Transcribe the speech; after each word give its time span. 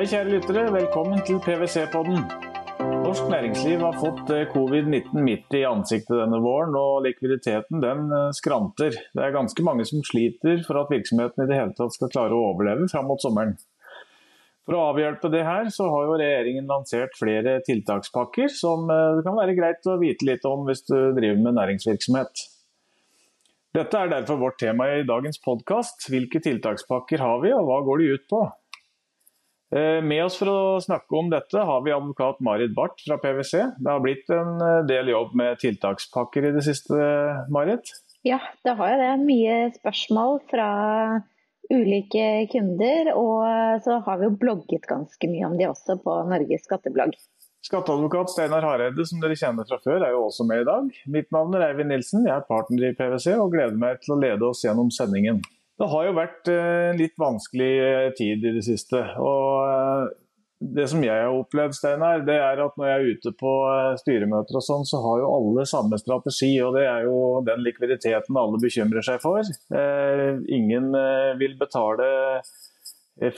Hei, 0.00 0.06
kjære 0.08 0.30
lyttere. 0.32 0.62
Velkommen 0.72 1.18
til 1.28 1.36
PwC-podden. 1.44 2.22
Norsk 3.04 3.26
næringsliv 3.28 3.82
har 3.84 3.96
fått 4.00 4.30
eh, 4.32 4.46
covid-19 4.48 5.18
midt 5.26 5.56
i 5.58 5.66
ansiktet 5.68 6.14
denne 6.16 6.38
våren, 6.40 6.72
og 6.72 7.02
likviditeten 7.04 7.82
den 7.82 8.06
eh, 8.08 8.30
skranter. 8.32 8.94
Det 8.96 9.20
er 9.20 9.34
ganske 9.34 9.64
mange 9.66 9.84
som 9.84 10.00
sliter 10.08 10.62
for 10.64 10.80
at 10.80 10.88
virksomheten 10.88 11.44
i 11.44 11.46
det 11.50 11.58
hele 11.58 11.76
tatt 11.76 11.92
skal 11.92 12.08
klare 12.14 12.32
å 12.32 12.46
overleve 12.46 12.88
fram 12.88 13.10
mot 13.12 13.20
sommeren. 13.20 13.52
For 14.64 14.78
å 14.78 14.86
avhjelpe 14.94 15.28
det 15.34 15.42
her, 15.44 15.68
så 15.68 15.90
har 15.92 16.06
jo 16.08 16.16
regjeringen 16.22 16.72
lansert 16.72 17.20
flere 17.20 17.58
tiltakspakker 17.66 18.48
som 18.56 18.88
eh, 18.88 19.18
det 19.18 19.26
kan 19.26 19.36
være 19.36 19.58
greit 19.58 19.84
å 19.84 19.98
vite 20.00 20.30
litt 20.30 20.48
om 20.48 20.64
hvis 20.70 20.80
du 20.88 20.96
driver 20.96 21.44
med 21.44 21.58
næringsvirksomhet. 21.58 22.46
Dette 23.76 24.00
er 24.00 24.16
derfor 24.16 24.40
vårt 24.46 24.56
tema 24.64 24.88
i 24.96 25.04
dagens 25.04 25.36
podkast. 25.44 26.08
Hvilke 26.08 26.40
tiltakspakker 26.48 27.20
har 27.20 27.44
vi, 27.44 27.52
og 27.52 27.68
hva 27.68 27.82
går 27.84 28.00
de 28.00 28.10
ut 28.16 28.26
på? 28.32 28.46
Eh, 29.70 30.02
med 30.02 30.24
oss 30.24 30.34
for 30.40 30.50
å 30.50 30.60
snakke 30.82 31.14
om 31.14 31.28
dette 31.30 31.62
har 31.62 31.82
vi 31.84 31.94
advokat 31.94 32.40
Marit 32.42 32.72
Barth 32.74 33.04
fra 33.06 33.20
PwC. 33.22 33.52
Det 33.78 33.90
har 33.90 34.02
blitt 34.02 34.30
en 34.34 34.56
eh, 34.58 34.78
del 34.88 35.12
jobb 35.12 35.36
med 35.38 35.60
tiltakspakker 35.62 36.48
i 36.48 36.54
det 36.56 36.64
siste, 36.66 36.96
Marit? 37.54 37.92
Ja, 38.26 38.40
det 38.66 38.74
har 38.80 38.90
jo 38.90 38.96
det. 39.00 39.12
Mye 39.28 39.58
spørsmål 39.78 40.40
fra 40.50 40.70
ulike 41.70 42.48
kunder. 42.50 43.12
Og 43.14 43.84
så 43.86 44.00
har 44.06 44.18
vi 44.18 44.26
jo 44.26 44.38
blogget 44.42 44.90
ganske 44.90 45.30
mye 45.30 45.46
om 45.46 45.54
de 45.60 45.70
også 45.70 46.00
på 46.02 46.18
Norges 46.28 46.66
skatteblogg. 46.66 47.14
Skatteadvokat 47.64 48.32
Steinar 48.32 48.64
Hareide, 48.64 49.04
som 49.06 49.20
dere 49.22 49.36
kjenner 49.36 49.68
fra 49.68 49.78
før, 49.84 50.02
er 50.02 50.14
jo 50.16 50.26
også 50.26 50.46
med 50.48 50.64
i 50.64 50.66
dag. 50.66 50.90
Mitt 51.12 51.30
navn 51.34 51.54
er 51.54 51.68
Eivind 51.68 51.92
Nilsen, 51.92 52.26
jeg 52.26 52.34
er 52.34 52.46
partner 52.48 52.88
i 52.88 52.94
PwC 52.96 53.34
og 53.36 53.52
gleder 53.52 53.76
meg 53.78 54.00
til 54.02 54.16
å 54.16 54.20
lede 54.20 54.48
oss 54.48 54.64
gjennom 54.64 54.88
sendingen. 54.94 55.42
Det 55.80 55.86
har 55.88 56.10
jo 56.10 56.16
vært 56.18 56.48
en 56.52 56.90
eh, 56.92 56.98
litt 56.98 57.14
vanskelig 57.20 57.70
eh, 57.80 58.10
tid 58.18 58.44
i 58.44 58.52
det 58.58 58.64
siste. 58.66 59.00
og 59.16 59.62
eh, 59.64 60.10
det 60.60 60.84
som 60.92 61.00
jeg 61.00 61.16
har 61.16 61.32
opplevd, 61.32 61.72
Steinar, 61.72 62.20
det 62.26 62.34
er 62.36 62.60
at 62.60 62.74
når 62.76 62.84
jeg 62.90 62.96
er 62.98 63.14
ute 63.14 63.30
på 63.40 63.52
styremøter 64.02 64.58
og 64.58 64.64
sånn, 64.66 64.82
så 64.84 64.98
har 65.00 65.22
jo 65.22 65.30
alle 65.32 65.64
samme 65.64 65.96
strategi. 65.96 66.50
Og 66.60 66.76
det 66.76 66.82
er 66.84 67.06
jo 67.06 67.14
den 67.46 67.62
likviditeten 67.64 68.36
alle 68.36 68.60
bekymrer 68.60 69.00
seg 69.06 69.22
for. 69.24 69.40
ingen 70.52 70.92
vil 71.40 71.56
betale 71.56 72.10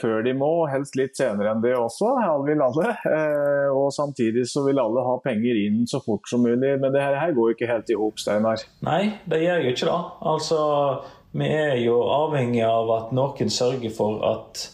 før 0.01 0.19
de 0.27 0.35
må, 0.35 0.51
helst 0.67 0.99
litt 0.99 1.15
senere 1.15 1.53
enn 1.53 1.63
det 1.63 1.71
også, 1.79 2.11
alle 2.25 2.43
vil 2.49 2.67
alle. 2.67 2.91
Og 3.71 3.87
samtidig 3.95 4.43
så 4.51 4.67
vil 4.67 4.83
alle 4.83 5.07
ha 5.07 5.15
penger 5.23 5.63
inn 5.63 5.87
så 5.87 6.03
fort 6.03 6.27
som 6.27 6.43
mulig. 6.43 6.75
Men 6.75 6.91
det 6.91 7.07
her 7.07 7.31
går 7.31 7.53
jo 7.53 7.55
ikke 7.55 7.71
helt 7.71 7.95
i 7.95 8.01
hop, 8.03 8.19
Steinar. 8.19 8.67
Nei, 8.83 9.13
det 9.31 9.45
gjør 9.47 9.63
jo 9.63 9.77
ikke 9.77 9.93
det. 9.93 9.99
Altså, 10.35 10.63
vi 11.33 11.49
er 11.49 11.77
jo 11.81 11.99
avhengig 12.13 12.63
av 12.65 12.91
at 12.93 13.13
noen 13.15 13.51
sørger 13.51 13.93
for 13.93 14.23
at, 14.27 14.67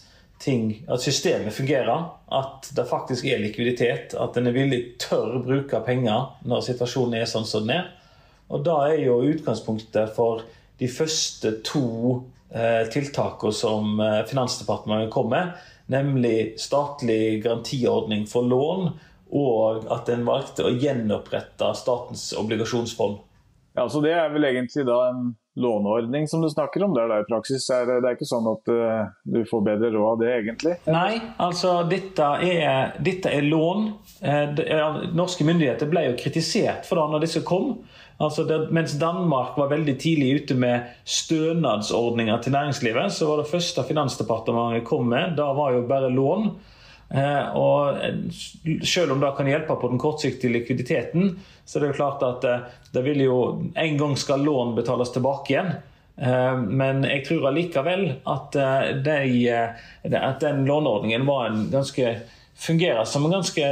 ting, 0.44 0.86
at 0.92 1.04
systemet 1.04 1.56
fungerer. 1.56 2.10
At 2.32 2.72
det 2.76 2.88
faktisk 2.90 3.28
er 3.28 3.42
likviditet. 3.44 4.16
At 4.20 4.38
en 4.38 4.52
er 4.52 4.58
villig 4.58 4.82
tør 5.02 5.40
å 5.40 5.44
bruke 5.46 5.80
penger 5.88 6.34
når 6.48 6.68
situasjonen 6.68 7.22
er 7.22 7.30
sånn 7.32 7.48
som 7.48 7.68
den 7.68 7.80
er. 7.80 7.94
Og 8.50 8.66
da 8.66 8.82
er 8.90 9.06
jo 9.06 9.22
utgangspunktet 9.30 10.16
for 10.16 10.44
de 10.80 10.88
første 10.92 11.58
to 11.68 11.88
Eh, 12.50 12.88
tiltakene 12.90 13.54
som 13.54 14.00
eh, 14.00 14.24
Finansdepartementet 14.26 15.12
kom 15.14 15.30
med, 15.30 15.52
nemlig 15.86 16.56
statlig 16.58 17.44
garantiordning 17.44 18.26
for 18.28 18.42
lån, 18.42 18.88
og 19.30 19.86
at 19.94 20.10
en 20.10 20.26
valgte 20.26 20.66
å 20.66 20.72
gjenopprette 20.74 21.68
Statens 21.78 22.32
obligasjonsfond. 22.34 23.20
Ja, 23.78 23.86
så 23.86 24.02
Det 24.02 24.16
er 24.18 24.34
vel 24.34 24.50
egentlig 24.50 24.88
da 24.90 24.98
en 25.12 25.28
låneordning 25.56 26.28
som 26.28 26.42
du 26.42 26.50
snakker 26.50 26.84
om? 26.84 26.94
Det 26.94 27.02
er, 27.04 27.12
det 27.12 27.20
i 27.24 27.30
praksis. 27.30 27.68
Det 27.68 27.98
er 27.98 28.16
ikke 28.16 28.28
sånn 28.30 28.50
at 28.52 28.72
uh, 28.72 29.10
du 29.24 29.42
får 29.50 29.64
bedre 29.66 29.92
råd 29.96 30.10
av 30.12 30.22
det, 30.22 30.30
egentlig? 30.38 30.76
Nei, 30.90 31.22
altså 31.42 31.80
dette 31.90 32.28
er, 32.46 32.94
dette 33.04 33.34
er 33.34 33.48
lån. 33.48 33.90
Eh, 34.22 34.62
norske 35.18 35.48
myndigheter 35.48 35.90
ble 35.92 36.10
jo 36.10 36.20
kritisert 36.20 36.88
for 36.88 37.00
det 37.00 37.08
når 37.14 37.26
disse 37.26 37.44
kom. 37.48 37.74
Altså 38.20 38.44
det, 38.44 38.58
mens 38.76 38.98
Danmark 39.00 39.56
var 39.58 39.72
veldig 39.72 39.96
tidlig 40.00 40.32
ute 40.42 40.58
med 40.60 40.90
stønadsordninger 41.08 42.42
til 42.44 42.56
næringslivet, 42.56 43.14
så 43.16 43.30
var 43.30 43.40
det 43.40 43.52
første 43.52 43.86
Finansdepartementet 43.88 44.88
kom 44.88 45.08
med, 45.08 45.38
da 45.40 45.54
var 45.56 45.78
jo 45.78 45.86
bare 45.88 46.12
lån. 46.12 46.52
Eh, 47.10 47.58
og 47.58 47.98
Selv 48.86 49.16
om 49.16 49.22
det 49.22 49.34
kan 49.38 49.50
hjelpe 49.50 49.78
på 49.82 49.92
den 49.92 50.02
kortsiktige 50.02 50.54
likviditeten, 50.54 51.38
så 51.66 51.78
er 51.78 51.86
det 51.86 51.94
jo 51.94 52.00
klart 52.02 52.26
at 52.26 52.50
eh, 52.50 52.66
det 52.94 53.06
vil 53.06 53.24
jo 53.26 53.38
en 53.74 54.02
gang 54.02 54.18
skal 54.18 54.46
lån 54.46 54.76
betales 54.78 55.14
tilbake 55.16 55.54
igjen. 55.54 55.72
Eh, 56.18 56.58
men 56.66 57.06
jeg 57.08 57.26
tror 57.30 57.50
allikevel 57.50 58.06
at, 58.30 58.60
de, 59.06 59.56
at 60.10 60.44
den 60.44 60.66
låneordningen 60.70 61.26
var 61.30 61.50
en 61.50 61.66
ganske 61.74 62.18
fungerer 62.60 63.06
som 63.06 63.26
en 63.26 63.32
ganske 63.32 63.68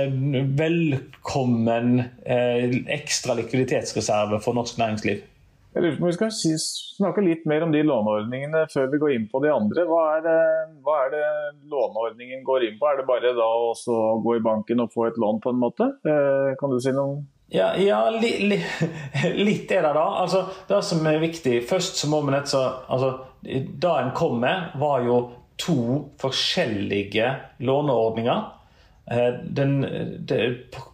velkommen 0.58 2.00
eh, 2.26 2.78
ekstra 2.96 3.36
likviditetsreserve 3.38 4.40
for 4.44 4.56
norsk 4.56 4.80
næringsliv. 4.80 5.26
Jeg 5.76 5.84
lurer 5.84 5.98
på 5.98 6.06
om 6.06 6.10
Vi 6.10 6.16
skal 6.16 6.32
snakke 6.98 7.24
litt 7.26 7.46
mer 7.50 7.66
om 7.66 7.74
de 7.74 7.84
låneordningene 7.86 8.64
før 8.72 8.90
vi 8.92 9.00
går 9.02 9.16
inn 9.16 9.26
på 9.32 9.42
de 9.44 9.52
andre. 9.54 9.86
Hva 9.90 10.04
er, 10.18 10.30
hva 10.86 11.00
er 11.06 11.14
det 11.14 11.26
låneordningen 11.70 12.46
går 12.48 12.68
inn 12.68 12.78
på? 12.80 12.90
Er 12.90 13.02
det 13.02 13.08
bare 13.10 13.34
da 13.38 13.48
å 13.48 13.98
gå 14.24 14.38
i 14.38 14.44
banken 14.44 14.82
og 14.84 14.94
få 14.96 15.10
et 15.10 15.20
lån 15.22 15.42
på 15.44 15.54
en 15.54 15.62
måte? 15.62 15.92
Eh, 16.08 16.56
kan 16.60 16.74
du 16.74 16.80
si 16.82 16.96
noe? 16.96 17.22
Ja, 17.54 17.70
ja 17.80 18.02
li, 18.12 18.34
li, 18.50 18.58
litt 19.48 19.72
er 19.72 19.86
det 19.86 19.94
da. 19.96 20.08
Altså, 20.24 20.44
det 20.68 20.82
som 20.84 21.06
er 21.08 21.22
viktig 21.24 21.62
Først 21.70 22.02
så 22.02 22.10
må 22.12 22.20
vi 22.26 22.34
nett 22.34 22.50
så 22.52 22.64
altså, 22.92 23.14
Det 23.40 23.94
en 23.94 24.12
kom 24.18 24.42
med, 24.44 24.74
var 24.82 25.06
jo 25.08 25.22
to 25.58 25.80
forskjellige 26.22 27.32
låneordninger. 27.66 28.44
Den, 29.58 29.80
det, 30.28 30.42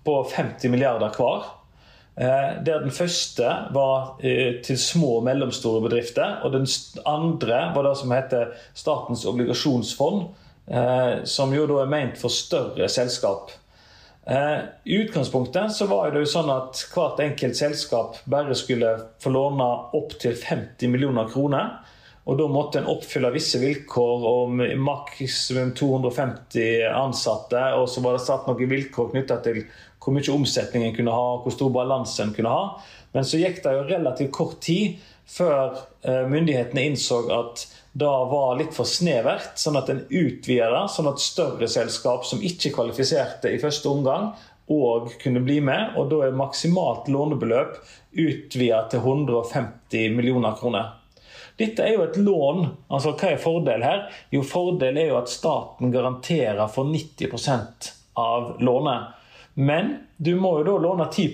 på 0.06 0.14
50 0.30 0.72
milliarder 0.72 1.12
hver. 1.18 1.50
Eh, 2.16 2.64
der 2.66 2.84
den 2.84 2.94
første 2.94 3.50
var 3.74 4.20
eh, 4.22 4.62
til 4.62 4.78
små 4.78 5.18
og 5.18 5.26
mellomstore 5.26 5.82
bedrifter. 5.82 6.40
Og 6.44 6.54
den 6.54 6.68
andre 7.06 7.72
var 7.76 7.88
det 7.88 7.98
som 7.98 8.14
heter 8.14 8.54
Statens 8.74 9.26
obligasjonsfond, 9.26 10.26
som 11.28 11.52
jo 11.52 11.66
da 11.68 11.82
er 11.82 11.90
ment 11.92 12.16
for 12.16 12.32
større 12.32 12.86
selskap. 12.88 13.50
I 14.24 14.96
utgangspunktet 15.02 15.74
så 15.76 15.90
var 15.90 16.14
det 16.14 16.22
jo 16.24 16.30
sånn 16.32 16.48
at 16.54 16.86
hvert 16.94 17.20
enkelt 17.20 17.58
selskap 17.60 18.22
bare 18.32 18.56
skulle 18.56 18.94
få 19.20 19.34
låne 19.36 19.68
opptil 20.00 20.38
50 20.40 20.88
millioner 20.94 21.28
kroner. 21.28 21.74
Og 22.24 22.38
Da 22.40 22.46
måtte 22.48 22.80
en 22.80 22.88
oppfylle 22.88 23.34
visse 23.36 23.60
vilkår 23.60 24.28
om 24.30 24.62
maksimum 24.80 25.74
250 25.76 26.86
ansatte. 26.88 27.64
Og 27.76 27.90
så 27.92 28.04
var 28.04 28.16
det 28.16 28.24
satt 28.24 28.48
noen 28.48 28.70
vilkår 28.72 29.12
knytta 29.12 29.42
til 29.44 29.66
hvor 30.04 30.16
mye 30.16 30.34
omsetning 30.34 30.84
en 30.88 30.96
kunne 30.96 31.16
ha, 31.16 31.30
hvor 31.44 31.56
stor 31.56 31.72
balanse 31.74 32.20
en 32.24 32.34
kunne 32.36 32.52
ha. 32.52 32.66
Men 33.14 33.28
så 33.28 33.40
gikk 33.40 33.62
det 33.64 33.76
jo 33.78 33.88
relativt 33.88 34.34
kort 34.36 34.60
tid 34.66 35.00
før 35.30 35.78
eh, 36.04 36.26
myndighetene 36.30 36.90
innså 36.90 37.22
at 37.32 37.68
det 37.94 38.10
var 38.32 38.58
litt 38.58 38.74
for 38.74 38.90
snevert, 38.90 39.54
sånn 39.62 39.78
at 39.78 39.92
en 39.94 40.02
utvida 40.10 40.72
det, 40.74 40.82
sånn 40.90 41.12
at 41.12 41.22
større 41.22 41.70
selskap 41.70 42.26
som 42.26 42.42
ikke 42.44 42.74
kvalifiserte 42.74 43.52
i 43.54 43.62
første 43.62 43.92
omgang, 43.92 44.32
òg 44.74 45.14
kunne 45.22 45.44
bli 45.46 45.60
med. 45.62 45.94
Og 46.00 46.10
da 46.12 46.24
er 46.26 46.36
maksimalt 46.38 47.10
lånebeløp 47.14 47.78
utvida 48.18 48.84
til 48.90 49.06
150 49.06 50.18
millioner 50.18 50.58
kroner. 50.58 50.92
Dette 51.60 51.86
er 51.86 51.98
jo 51.98 52.06
et 52.08 52.18
lån. 52.18 52.64
altså 52.90 53.14
Hva 53.14 53.34
er 53.34 53.42
fordel 53.42 53.84
her? 53.86 54.08
Jo, 54.34 54.42
Fordel 54.42 54.98
er 54.98 55.12
jo 55.12 55.20
at 55.20 55.30
staten 55.30 55.94
garanterer 55.94 56.66
for 56.72 56.90
90% 56.90 57.92
av 58.18 58.56
lånet. 58.64 59.20
Men 59.54 59.98
du 60.18 60.36
må 60.40 60.58
jo 60.60 60.66
da 60.68 60.78
låne 60.88 61.10
10 61.12 61.34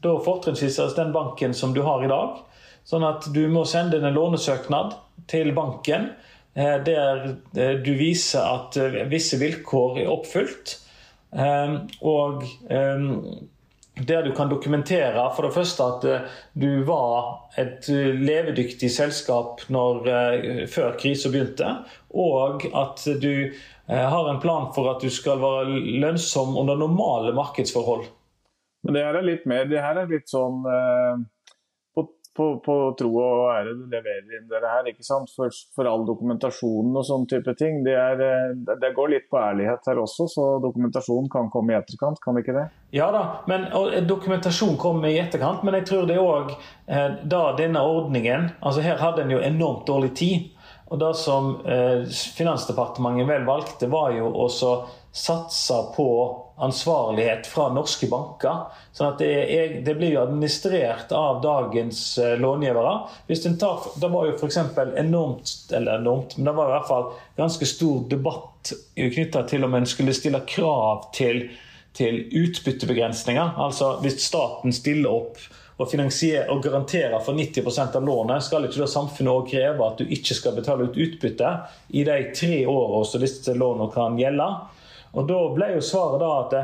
da 0.00 0.14
fortrinnsvis 0.24 0.80
den 0.96 1.12
banken 1.12 1.54
som 1.54 1.74
du 1.74 1.82
har 1.82 2.04
i 2.04 2.08
dag. 2.10 2.40
Sånn 2.88 3.04
at 3.04 3.28
du 3.34 3.44
må 3.52 3.66
sende 3.68 3.98
inn 3.98 4.08
en 4.08 4.16
lånesøknad 4.16 4.96
til 5.30 5.52
banken 5.54 6.10
eh, 6.54 6.78
der 6.82 7.36
eh, 7.54 7.76
du 7.84 7.92
viser 7.98 8.42
at 8.42 8.78
eh, 8.80 9.02
visse 9.10 9.38
vilkår 9.40 10.02
er 10.04 10.12
oppfylt. 10.12 10.78
Og 11.30 12.40
der 14.08 14.24
du 14.26 14.32
kan 14.34 14.48
dokumentere 14.50 15.28
for 15.36 15.46
det 15.46 15.52
første 15.54 15.84
at 15.86 16.06
du 16.58 16.80
var 16.88 17.28
et 17.60 17.86
levedyktig 17.86 18.90
selskap 18.90 19.62
når, 19.70 20.08
før 20.72 20.96
krisen 20.98 21.30
begynte, 21.30 21.68
og 22.10 22.66
at 22.74 23.06
du 23.22 23.52
har 23.90 24.30
en 24.30 24.40
plan 24.42 24.68
for 24.74 24.90
at 24.92 25.02
du 25.02 25.10
skal 25.10 25.40
være 25.42 25.80
lønnsom 26.02 26.56
under 26.60 26.78
normale 26.78 27.32
markedsforhold. 27.34 28.04
Men 28.86 28.96
det 28.96 29.02
her 29.04 29.18
er 29.18 29.26
litt 29.26 29.48
mer, 29.50 29.66
det 29.68 29.82
her 29.82 29.98
er 29.98 30.12
litt 30.12 30.30
sånn 30.30 30.62
på, 32.40 32.46
på, 32.64 32.76
tro 32.98 33.10
og 33.20 33.40
ære 33.52 33.74
du 33.76 33.86
leverer 33.90 34.36
inn 34.38 34.46
dere 34.50 34.70
her, 34.72 34.88
ikke 34.90 35.04
sant? 35.04 35.30
For, 35.34 35.52
for 35.74 35.88
all 35.90 36.06
dokumentasjonen 36.08 36.96
og 36.96 37.06
sånn 37.06 37.26
type 37.30 37.54
ting. 37.58 37.82
Det, 37.86 37.96
er, 37.98 38.22
eh, 38.24 38.54
det, 38.70 38.92
går 38.96 39.12
litt 39.14 39.28
på 39.32 39.40
ærlighet 39.40 39.88
her 39.90 40.00
også, 40.02 40.28
så 40.30 40.46
dokumentasjon 40.62 41.28
kan 41.32 41.50
komme 41.52 41.74
i 41.74 41.78
etterkant, 41.80 42.22
kan 42.22 42.36
det 42.36 42.44
ikke 42.46 42.56
det? 42.56 42.66
Ja 42.96 43.10
da, 43.14 43.24
men, 43.50 43.68
og 43.76 43.94
eh, 43.94 44.04
dokumentasjon 44.06 44.78
kommer 44.80 45.10
i 45.10 45.18
etterkant, 45.22 45.64
men 45.66 45.80
jeg 45.80 45.88
tror 45.90 46.08
det 46.10 46.20
òg 46.22 46.54
eh, 46.54 47.18
da 47.20 47.42
denne 47.58 47.82
ordningen 47.86 48.50
altså 48.60 48.82
Her 48.84 49.00
hadde 49.00 49.24
en 49.24 49.34
jo 49.34 49.42
enormt 49.44 49.86
dårlig 49.88 50.14
tid. 50.18 50.48
Og 50.90 50.98
det 50.98 51.10
som 51.14 51.52
eh, 51.70 52.06
Finansdepartementet 52.36 53.28
vel 53.28 53.46
valgte, 53.46 53.86
var 53.90 54.10
jo 54.16 54.30
å 54.42 54.48
satse 54.50 55.76
på 55.94 56.06
ansvarlighet 56.60 57.46
fra 57.46 57.68
norske 57.72 58.08
banker. 58.10 58.66
sånn 58.92 59.12
at 59.12 59.22
det, 59.22 59.30
er, 59.54 59.76
det 59.86 59.94
blir 59.96 60.12
jo 60.12 60.24
administrert 60.24 61.14
av 61.14 61.40
dagens 61.44 62.02
eh, 62.18 62.34
långivere. 62.42 62.96
Hvis 63.30 63.46
tar, 63.58 63.86
det 64.02 64.10
var 64.10 64.26
jo 64.28 64.34
f.eks. 64.34 64.58
enormt, 65.00 65.54
eller 65.72 66.02
enormt, 66.02 66.36
men 66.36 66.50
det 66.50 66.56
var 66.58 66.68
i 66.68 66.74
hvert 66.74 66.90
fall 66.90 67.08
ganske 67.38 67.70
stor 67.70 68.04
debatt 68.10 68.74
knytta 68.98 69.46
til 69.48 69.64
om 69.64 69.78
en 69.78 69.88
skulle 69.88 70.14
stille 70.14 70.42
krav 70.50 71.08
til, 71.16 71.46
til 71.96 72.24
utbyttebegrensninger. 72.42 73.56
Altså 73.62 73.94
hvis 74.02 74.20
staten 74.26 74.74
stiller 74.74 75.22
opp 75.22 75.38
og, 75.80 75.94
og 76.48 76.62
garantere 76.62 77.20
for 77.24 77.32
90% 77.34 77.96
av 77.96 78.04
lånet, 78.04 78.44
skal 78.44 78.66
ikke 78.68 78.82
da 78.82 78.88
samfunnet 78.90 79.32
òg 79.32 79.48
kreve 79.48 79.86
at 79.86 80.00
du 80.00 80.12
ikke 80.12 80.36
skal 80.36 80.56
betale 80.58 80.90
ut 80.90 80.98
utbytte 81.00 81.54
i 81.96 82.04
de 82.04 82.18
tre 82.36 82.66
årene 82.68 83.08
som 83.08 83.24
disse 83.24 83.54
lånene 83.56 83.88
kan 83.94 84.18
gjelde? 84.20 84.48
Og 85.16 85.26
Da 85.26 85.40
ble 85.56 85.72
jo 85.74 85.82
svaret 85.82 86.20
da 86.22 86.30
at, 86.44 86.56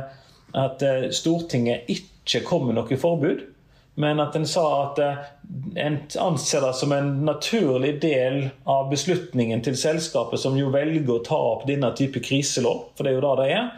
at 0.67 0.85
eh, 0.87 1.09
Stortinget 1.11 1.89
ikke 1.91 2.45
kom 2.47 2.69
med 2.69 2.77
noe 2.79 2.99
forbud, 3.01 3.43
men 3.97 4.21
at 4.21 4.37
en 4.37 4.45
sa 4.47 4.67
at 4.83 5.01
eh, 5.01 5.25
en 5.81 5.99
anser 6.21 6.61
det 6.67 6.75
som 6.77 6.93
en 6.93 7.11
naturlig 7.25 7.97
del 8.03 8.43
av 8.69 8.91
beslutningen 8.93 9.65
til 9.65 9.79
selskapet, 9.81 10.41
som 10.43 10.59
jo 10.61 10.69
velger 10.75 11.17
å 11.17 11.23
ta 11.25 11.41
opp 11.55 11.65
denne 11.71 11.91
type 11.97 12.21
kriselån, 12.21 12.91
for 12.95 13.07
det 13.07 13.15
er 13.15 13.19
jo 13.19 13.25
det 13.25 13.37
det 13.41 13.49
er. 13.57 13.71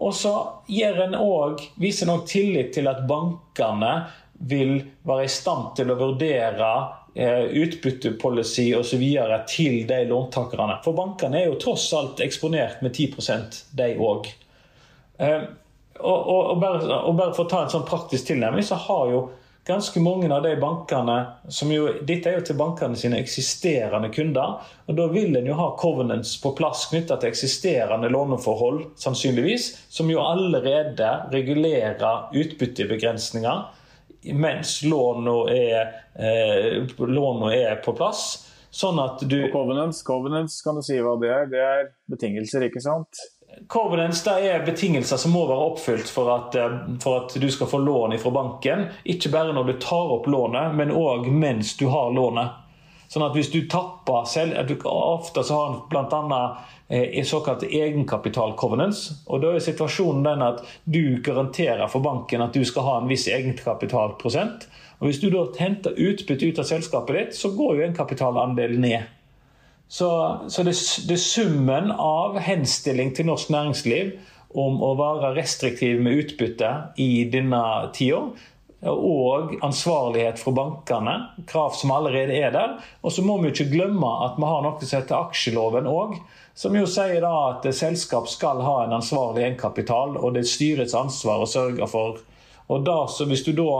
Og 0.00 0.16
så 0.16 0.32
viser 0.64 1.04
en 1.04 2.16
òg 2.16 2.26
tillit 2.30 2.72
til 2.72 2.88
at 2.88 3.04
bankene 3.08 3.92
vil 4.40 4.78
være 5.06 5.26
i 5.26 5.32
stand 5.32 5.74
til 5.76 5.92
å 5.92 5.98
vurdere 6.00 6.70
eh, 7.14 7.50
utbyttepolicy 7.60 8.70
osv. 8.78 9.02
til 9.48 9.82
de 9.88 10.04
låntakerne. 10.08 10.80
For 10.84 10.96
bankene 10.96 11.42
er 11.42 11.50
jo 11.50 11.58
tross 11.60 11.90
alt 11.96 12.22
eksponert 12.24 12.80
med 12.82 12.94
10 12.94 13.74
de 13.76 13.90
òg. 14.00 14.30
Eh, 15.20 15.42
og, 16.00 16.20
og, 16.32 16.40
og, 16.54 16.62
bare, 16.62 17.34
for 17.36 17.44
å 17.44 17.50
ta 17.50 17.64
en 17.64 17.74
sånn 17.74 17.88
praktisk 17.88 18.30
tilnærming, 18.30 18.64
så 18.64 18.78
har 18.80 19.10
jo 19.12 19.20
ganske 19.68 20.00
mange 20.00 20.30
av 20.32 20.42
de 20.42 20.54
bankene 20.56 21.16
som 21.52 21.68
jo, 21.70 21.90
Dette 22.06 22.30
er 22.30 22.38
jo 22.38 22.46
til 22.48 22.56
bankene 22.58 22.96
sine 22.96 23.20
eksisterende 23.20 24.08
kunder. 24.14 24.56
og 24.88 24.96
Da 24.96 25.06
vil 25.12 25.36
en 25.36 25.50
jo 25.50 25.58
ha 25.58 25.68
covenants 25.78 26.38
på 26.40 26.54
plass 26.56 26.86
knytta 26.90 27.20
til 27.20 27.28
eksisterende 27.28 28.08
låneforhold, 28.08 28.96
sannsynligvis, 28.96 29.74
som 29.92 30.08
jo 30.10 30.24
allerede 30.24 31.12
regulerer 31.34 32.32
utbyttebegrensninger 32.32 33.68
mens 34.24 34.82
lånet 34.84 35.50
er, 35.54 35.92
eh, 36.14 36.78
er, 36.82 37.76
på 37.84 37.96
plass. 37.96 38.46
Sånn 38.70 39.00
at 39.02 39.22
du 39.26 39.38
covenants, 39.50 40.02
covenants, 40.06 40.60
kan 40.62 40.78
du 40.78 40.82
si 40.86 40.98
hva 41.02 41.16
det 41.20 41.30
er? 41.34 41.46
Det 41.50 41.60
er 41.64 41.88
betingelser, 42.10 42.68
ikke 42.68 42.82
sant? 42.84 43.22
Covenants 43.66 44.22
det 44.22 44.36
er 44.46 44.62
betingelser 44.62 45.18
som 45.18 45.32
må 45.34 45.42
være 45.48 45.64
oppfylt 45.72 46.10
for 46.12 46.30
at, 46.36 46.54
eh, 46.54 46.76
for 47.02 47.24
at, 47.24 47.34
du 47.34 47.48
skal 47.50 47.70
få 47.70 47.82
lån 47.82 48.18
fra 48.22 48.30
banken. 48.30 48.86
Ikke 49.04 49.32
bare 49.32 49.54
når 49.56 49.72
du 49.72 49.78
tar 49.82 50.14
opp 50.14 50.28
lånet, 50.30 50.76
men 50.78 50.94
òg 50.94 51.26
mens 51.32 51.74
du 51.80 51.88
har 51.90 52.14
lånet. 52.14 52.58
Sånn 53.10 53.24
at 53.26 53.34
hvis 53.34 53.50
du 53.50 53.64
tapper 53.66 54.26
selv, 54.30 54.54
Ofte 54.86 55.42
så 55.42 55.56
har 55.58 55.72
en 55.72 55.80
bl.a. 55.90 56.42
Eh, 56.90 57.22
såkalt 57.26 57.62
egenkapital 57.62 58.56
covenance. 58.58 59.14
og 59.26 59.42
Da 59.42 59.52
er 59.54 59.62
situasjonen 59.62 60.24
den 60.26 60.42
at 60.42 60.62
du 60.84 61.18
garanterer 61.22 61.86
for 61.90 62.02
banken 62.02 62.42
at 62.42 62.54
du 62.54 62.64
skal 62.64 62.86
ha 62.86 62.98
en 63.00 63.10
viss 63.10 63.28
egenkapitalprosent. 63.30 64.66
og 65.00 65.06
Hvis 65.06 65.20
du 65.20 65.30
da 65.30 65.44
henter 65.58 65.94
utbytte 65.94 66.46
ut 66.46 66.58
av 66.58 66.66
selskapet 66.66 67.16
ditt, 67.16 67.36
så 67.38 67.50
går 67.54 67.76
jo 67.76 67.82
egenkapitalandelen 67.82 68.80
ned. 68.80 69.10
Så, 69.90 70.10
så 70.48 70.62
det, 70.62 70.74
det, 71.08 71.14
er 71.14 71.22
summen 71.22 71.90
av 71.90 72.38
henstilling 72.38 73.10
til 73.14 73.26
norsk 73.26 73.50
næringsliv 73.50 74.12
om 74.54 74.82
å 74.82 74.94
være 74.98 75.32
restriktiv 75.34 76.02
med 76.02 76.24
utbytte 76.24 76.70
i 77.02 77.24
denne 77.30 77.62
tida, 77.94 78.22
og 78.88 79.54
ansvarlighet 79.64 80.40
fra 80.40 80.52
bankene, 80.56 81.14
krav 81.46 81.74
som 81.76 81.92
allerede 81.92 82.36
er 82.36 82.52
der. 82.54 82.76
Og 83.04 83.12
så 83.12 83.24
må 83.24 83.36
vi 83.40 83.52
ikke 83.52 83.68
glemme 83.72 84.12
at 84.26 84.38
vi 84.40 84.48
har 84.48 84.62
noe 84.64 84.80
som 84.80 85.00
heter 85.00 85.18
aksjeloven 85.18 85.88
òg, 85.90 86.16
som 86.56 86.76
jo 86.76 86.86
sier 86.88 87.20
da 87.24 87.32
at 87.50 87.68
selskap 87.76 88.28
skal 88.28 88.62
ha 88.64 88.84
en 88.84 88.96
ansvarlig 89.00 89.44
egenkapital, 89.44 90.16
og 90.16 90.34
det 90.34 90.44
er 90.44 90.54
styrets 90.54 90.96
ansvar 90.96 91.44
å 91.44 91.50
sørge 91.50 91.88
for. 91.90 92.22
Og 92.70 92.86
da, 92.86 93.02
hvis 93.26 93.44
du 93.44 93.52
da 93.58 93.72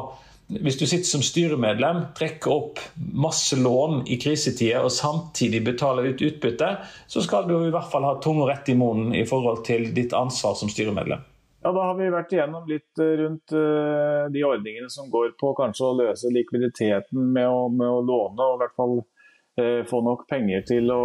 hvis 0.51 0.81
du 0.81 0.83
sitter 0.83 1.07
som 1.07 1.23
styremedlem, 1.23 2.01
trekker 2.19 2.51
opp 2.51 2.81
masse 2.99 3.55
lån 3.55 4.01
i 4.11 4.17
krisetider 4.19 4.83
og 4.83 4.91
samtidig 4.91 5.61
betaler 5.69 6.11
ut 6.11 6.25
utbytte, 6.27 6.73
så 7.07 7.23
skal 7.23 7.47
du 7.47 7.55
i 7.61 7.71
hvert 7.71 7.91
fall 7.93 8.09
ha 8.09 8.17
tunga 8.19 8.49
rett 8.51 8.73
i 8.73 8.75
munnen 8.75 9.15
i 9.15 9.23
forhold 9.31 9.63
til 9.69 9.93
ditt 9.95 10.17
ansvar 10.17 10.59
som 10.59 10.73
styremedlem. 10.73 11.23
Ja, 11.63 11.73
Da 11.73 11.85
har 11.85 11.97
vi 11.99 12.09
vært 12.13 12.33
igjennom 12.33 12.69
litt 12.69 13.01
eh, 13.03 13.17
rundt 13.21 13.53
uh, 13.53 14.27
de 14.33 14.45
ordningene 14.49 14.89
som 14.93 15.11
går 15.13 15.35
på 15.41 15.53
kanskje 15.59 15.87
å 15.91 15.97
løse 15.99 16.33
likviditeten 16.33 17.33
med 17.35 17.49
å, 17.49 17.67
med 17.69 17.89
å 17.89 18.01
låne, 18.01 18.47
og 18.47 18.57
i 18.57 18.61
hvert 18.63 18.77
fall 18.79 18.95
uh, 19.03 19.83
få 19.91 20.01
nok 20.07 20.25
penger 20.31 20.65
til 20.71 20.89
å, 20.95 21.03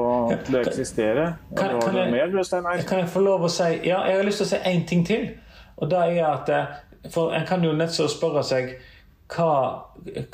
til 0.48 0.60
å 0.60 0.64
eksistere. 0.64 1.28
Kan, 1.60 1.76
kan, 1.84 2.00
jeg, 2.00 2.12
mer, 2.14 2.32
kan, 2.48 3.02
jeg, 3.02 3.12
få 3.12 3.24
lov 3.26 3.48
å 3.48 3.52
si 3.52 3.68
Ja, 3.84 4.06
jeg 4.08 4.22
har 4.22 4.28
lyst 4.28 4.44
til 4.44 4.48
å 4.48 4.52
si 4.54 4.62
én 4.72 4.86
ting 4.88 5.04
til. 5.08 5.34
Og 5.76 5.92
det 5.92 6.04
er 6.16 6.22
at 6.30 6.52
For 7.12 7.34
en 7.36 7.44
kan 7.46 7.64
jo 7.64 7.74
nettopp 7.76 8.08
spørre 8.10 8.42
seg 8.48 8.78
hva, 9.36 9.50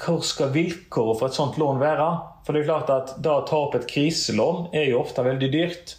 hvor 0.03 0.21
skal 0.27 0.51
vilkårene 0.53 1.17
for 1.17 1.31
et 1.31 1.37
sånt 1.37 1.57
lån 1.57 1.81
være? 1.81 2.07
For 2.45 2.53
det 2.53 2.61
er 2.61 2.69
klart 2.69 2.91
at 2.93 3.15
da 3.23 3.39
å 3.39 3.45
ta 3.47 3.57
opp 3.65 3.75
et 3.79 3.87
kriselån 3.89 4.69
er 4.75 4.91
jo 4.91 5.01
ofte 5.01 5.25
veldig 5.25 5.49
dyrt. 5.53 5.95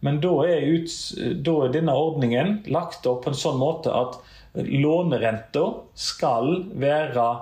Men 0.00 0.20
da 0.20 0.48
er, 0.48 0.60
ut, 0.76 0.90
da 1.44 1.64
er, 1.64 1.72
denne 1.74 1.94
ordningen 1.96 2.58
lagt 2.72 3.06
opp 3.08 3.24
på 3.24 3.30
en 3.32 3.38
sånn 3.38 3.58
måte 3.60 3.90
at 3.96 4.18
lånerenta 4.56 5.74
skal 5.96 6.64
være 6.76 7.36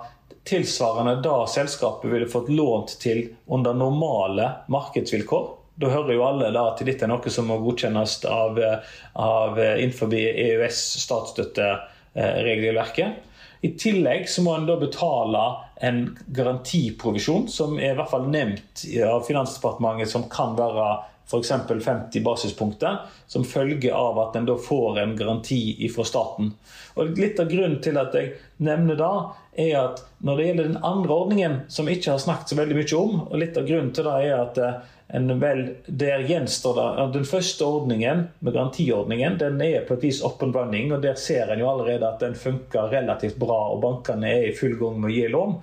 tilsvarende 0.44 1.22
da 1.24 1.46
selskapet 1.48 2.12
ville 2.12 2.28
fått 2.30 2.48
lånt 2.52 3.00
til 3.02 3.28
under 3.46 3.74
normale 3.74 4.48
markedsvilkår. 4.72 5.48
Da 5.80 5.86
hører 5.90 6.12
jo 6.14 6.24
alle 6.26 6.50
da 6.54 6.62
at 6.70 6.86
dette 6.86 7.04
er 7.06 7.10
noe 7.10 7.30
som 7.32 7.46
må 7.50 7.56
godkjennes 7.64 8.24
av, 8.30 8.60
av 9.18 9.58
innenfor 9.58 10.14
EØS 10.14 10.78
statsstøtteregelverket. 11.06 13.10
I 13.64 13.70
tillegg 13.80 14.28
så 14.28 14.42
må 14.44 14.52
en 14.54 14.66
da 14.68 14.76
betale 14.76 15.40
en 15.84 16.16
garantiprovisjon, 16.36 17.48
som 17.48 17.78
er 17.80 17.92
i 17.94 17.96
hvert 17.96 18.10
fall 18.12 18.28
nevnt 18.30 18.84
av 19.08 19.24
Finansdepartementet 19.26 20.08
som 20.12 20.28
kan 20.30 20.54
være 20.58 21.13
f.eks. 21.26 21.53
50 21.85 22.25
basispunkter, 22.25 22.97
som 23.26 23.45
følge 23.45 23.95
av 23.95 24.19
at 24.19 24.37
en 24.37 24.49
da 24.49 24.57
får 24.61 24.99
en 25.00 25.16
garanti 25.16 25.88
fra 25.95 26.04
staten. 26.04 26.52
Og 26.95 27.19
Litt 27.19 27.40
av 27.40 27.49
grunnen 27.50 27.81
til 27.83 27.99
at 27.99 28.14
jeg 28.14 28.35
nevner 28.64 28.99
det, 28.99 29.12
er 29.64 29.78
at 29.81 30.02
når 30.25 30.37
det 30.37 30.49
gjelder 30.49 30.69
den 30.69 30.83
andre 30.85 31.14
ordningen, 31.14 31.57
som 31.69 31.87
vi 31.87 31.97
ikke 31.99 32.14
har 32.14 32.23
snakket 32.23 32.52
så 32.52 32.59
veldig 32.59 32.76
mye 32.78 32.99
om, 32.99 33.23
og 33.28 33.40
litt 33.40 33.59
av 33.59 33.69
grunnen 33.69 33.95
til 33.95 34.09
det 34.09 34.16
er 34.26 34.35
at 34.38 34.61
eh, 34.61 34.90
en 35.14 35.31
vel, 35.38 35.62
der 35.87 36.25
gjenstår 36.26 36.78
det 36.78 37.07
Den 37.19 37.26
første 37.28 37.64
ordningen, 37.64 38.25
med 38.38 38.54
garantiordningen, 38.54 39.38
den 39.38 39.61
er 39.62 39.85
på 39.87 39.99
et 39.99 40.07
vis 40.09 40.23
up 40.25 40.43
and 40.43 40.57
running, 40.57 40.93
og 40.93 41.02
der 41.02 41.14
ser 41.21 41.52
en 41.52 41.61
jo 41.61 41.71
allerede 41.71 42.09
at 42.09 42.21
den 42.25 42.35
funker 42.35 42.90
relativt 42.93 43.38
bra, 43.38 43.61
og 43.75 43.83
bankene 43.85 44.33
er 44.33 44.49
i 44.49 44.57
full 44.57 44.76
gang 44.81 45.00
med 45.00 45.12
å 45.12 45.14
gi 45.14 45.28
lån. 45.31 45.57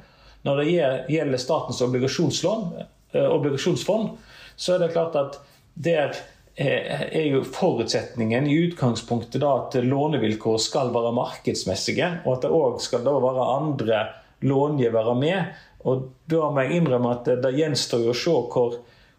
Når 0.48 0.62
det 0.62 0.68
gjelder 1.13 1.41
statens 1.41 1.82
obligasjonslån, 1.86 2.68
eh, 3.13 3.27
obligasjonsfond, 3.27 4.13
så 4.56 4.75
er 4.75 4.86
det 4.86 4.94
klart 4.94 5.18
at 5.20 5.41
der 5.74 6.16
er 6.56 7.24
jo 7.25 7.44
forutsetningen 7.48 8.48
i 8.48 8.58
utgangspunktet 8.68 9.42
da 9.42 9.54
at 9.63 9.78
lånevilkår 9.84 10.58
skal 10.62 10.92
være 10.94 11.13
markedsmessige, 11.16 12.10
og 12.25 12.36
at 12.36 12.46
det 12.46 12.51
òg 12.56 12.82
skal 12.84 13.06
da 13.06 13.13
være 13.24 13.51
andre 13.56 14.01
långivere 14.42 15.16
med. 15.16 15.54
Og 15.86 16.10
Da 16.28 16.50
må 16.50 16.62
jeg 16.62 16.82
innrømme 16.82 17.16
at 17.16 17.30
det 17.44 17.56
gjenstår 17.58 18.10
å 18.12 18.18
se 18.18 18.34
hvor, 18.54 18.75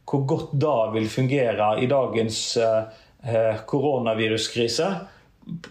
hvor 0.08 0.22
godt 0.28 0.52
det 0.52 0.92
vil 0.94 1.08
fungere 1.10 1.74
i 1.82 1.88
dagens 1.90 2.56
eh, 2.56 3.58
koronaviruskrise. 3.66 4.86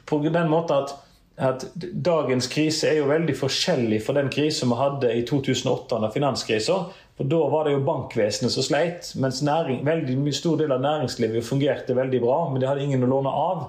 På 0.06 0.20
den 0.20 0.50
måten 0.52 0.84
at, 0.84 0.94
at, 1.38 1.66
dagens 1.78 2.50
krise 2.52 2.90
er 2.90 3.00
jo 3.00 3.10
veldig 3.12 3.38
forskjellig 3.40 4.02
fra 4.04 4.18
den 4.20 4.30
krisen 4.34 4.72
vi 4.72 4.80
hadde 4.82 5.14
i 5.16 5.24
2008 5.28 5.96
under 5.98 6.12
finanskrisa. 6.14 6.82
For 7.22 7.28
Da 7.30 7.50
var 7.50 7.66
det 7.66 7.76
jo 7.76 7.84
bankvesenet 7.86 8.50
som 8.50 8.64
sleit, 8.66 9.12
mens 9.22 9.44
næring, 9.46 9.84
veldig 9.86 10.32
stor 10.34 10.56
del 10.58 10.72
av 10.74 10.80
næringslivet 10.82 11.46
fungerte 11.46 11.94
veldig 11.94 12.22
bra, 12.24 12.38
men 12.50 12.62
de 12.62 12.66
hadde 12.66 12.82
ingen 12.82 13.04
å 13.06 13.10
låne 13.12 13.30
av. 13.30 13.60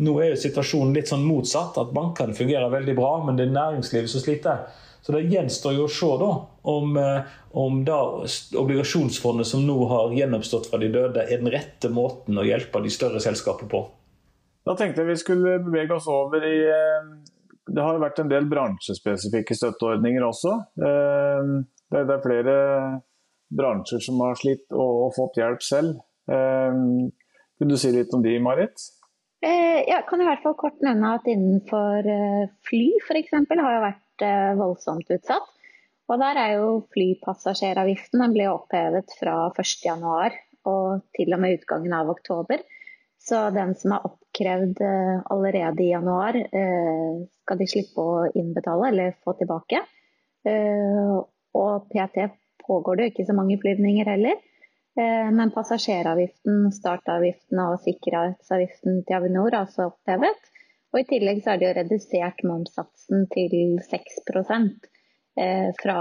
Nå 0.00 0.14
er 0.16 0.30
jo 0.30 0.38
situasjonen 0.40 0.94
litt 0.96 1.10
sånn 1.12 1.26
motsatt, 1.26 1.76
at 1.76 1.92
bankene 1.92 2.32
fungerer 2.32 2.72
veldig 2.72 2.94
bra, 2.96 3.10
men 3.26 3.36
det 3.36 3.44
er 3.44 3.52
næringslivet 3.52 4.08
som 4.08 4.22
sliter. 4.22 4.62
Så 5.04 5.12
det 5.12 5.26
gjenstår 5.28 5.74
jo 5.76 5.84
å 5.84 5.90
se 5.92 6.08
da, 6.22 6.30
om, 6.72 6.96
eh, 6.96 7.34
om 7.60 7.82
da 7.84 7.98
obligasjonsfondet 8.62 9.50
som 9.50 9.66
nå 9.66 9.76
har 9.92 10.16
gjenoppstått 10.16 10.70
fra 10.70 10.80
de 10.80 10.88
døde, 10.88 11.26
er 11.28 11.44
den 11.44 11.52
rette 11.52 11.92
måten 11.92 12.40
å 12.40 12.46
hjelpe 12.48 12.80
de 12.80 12.94
større 12.96 13.20
selskapene 13.20 13.68
på. 13.68 13.82
Da 14.64 14.72
tenkte 14.78 15.04
jeg 15.04 15.10
vi 15.10 15.18
skulle 15.20 15.58
bevege 15.60 15.98
oss 16.00 16.08
over 16.08 16.48
i 16.48 16.64
eh, 16.64 17.12
Det 17.68 17.82
har 17.82 17.92
jo 17.92 18.06
vært 18.06 18.24
en 18.24 18.32
del 18.32 18.48
bransjespesifikke 18.48 19.52
støtteordninger 19.52 20.24
også. 20.24 20.56
Eh, 21.92 22.02
det, 22.08 22.16
er 22.16 22.24
flere 22.24 22.56
bransjer 23.52 24.02
som 24.04 24.20
har 24.24 24.38
slitt 24.40 24.66
og, 24.72 25.12
fått 25.16 25.38
hjelp 25.40 25.62
selv. 25.64 26.00
Kunne 26.26 27.74
du 27.74 27.78
si 27.78 27.90
litt 27.92 28.12
om 28.16 28.22
de, 28.24 28.36
Marit? 28.40 28.88
Jeg 29.42 30.04
kan 30.06 30.22
i 30.22 30.26
hvert 30.26 30.42
fall 30.44 30.54
kort 30.56 30.78
nevne 30.86 31.16
at 31.18 31.26
innenfor 31.28 32.06
fly 32.64 32.84
f.eks. 33.02 33.34
har 33.34 33.74
jo 33.74 33.82
vært 33.82 34.24
voldsomt 34.60 35.10
utsatt. 35.10 35.50
Og 36.10 36.20
der 36.20 36.38
er 36.38 36.54
jo 36.58 36.70
flypassasjeravgiften 36.94 38.22
den 38.22 38.34
ble 38.36 38.48
opphevet 38.52 39.14
fra 39.18 39.36
1.1 39.50 40.38
og 40.68 41.02
til 41.16 41.34
og 41.34 41.42
med 41.42 41.58
utgangen 41.58 41.94
av 41.96 42.10
oktober. 42.12 42.62
Så 43.22 43.38
den 43.54 43.74
som 43.78 43.94
er 43.94 44.06
oppkrevd 44.08 44.82
eh, 44.82 45.20
allerede 45.30 45.84
i 45.84 45.92
januar, 45.92 46.36
eh, 46.36 47.22
skal 47.44 47.60
de 47.60 47.68
slippe 47.70 48.02
å 48.02 48.24
innbetale 48.34 48.90
eller 48.90 49.14
få 49.22 49.36
tilbake. 49.38 49.84
Eh, 51.52 51.60
og 51.60 51.88
PT 51.92 52.28
pågår 52.66 52.96
det 52.96 53.10
ikke 53.10 53.26
så 53.28 53.36
mange 53.36 53.58
flyvninger 53.60 54.08
heller. 54.08 54.40
Men 54.92 55.48
passasjeravgiften, 55.54 56.66
startavgiften 56.76 57.60
og 57.64 57.78
sikkerhetsavgiften 57.80 58.98
til 59.08 59.16
Avinor 59.16 59.54
er 59.54 59.62
altså 59.62 59.86
opphevet. 59.86 60.50
Og 60.92 60.98
I 61.00 61.06
tillegg 61.08 61.40
så 61.40 61.54
er 61.54 61.62
det 61.62 61.66
jo 61.66 61.76
redusert 61.78 62.42
momssatsen 62.44 63.24
til 63.32 63.78
6% 63.88 64.90
fra 65.80 65.96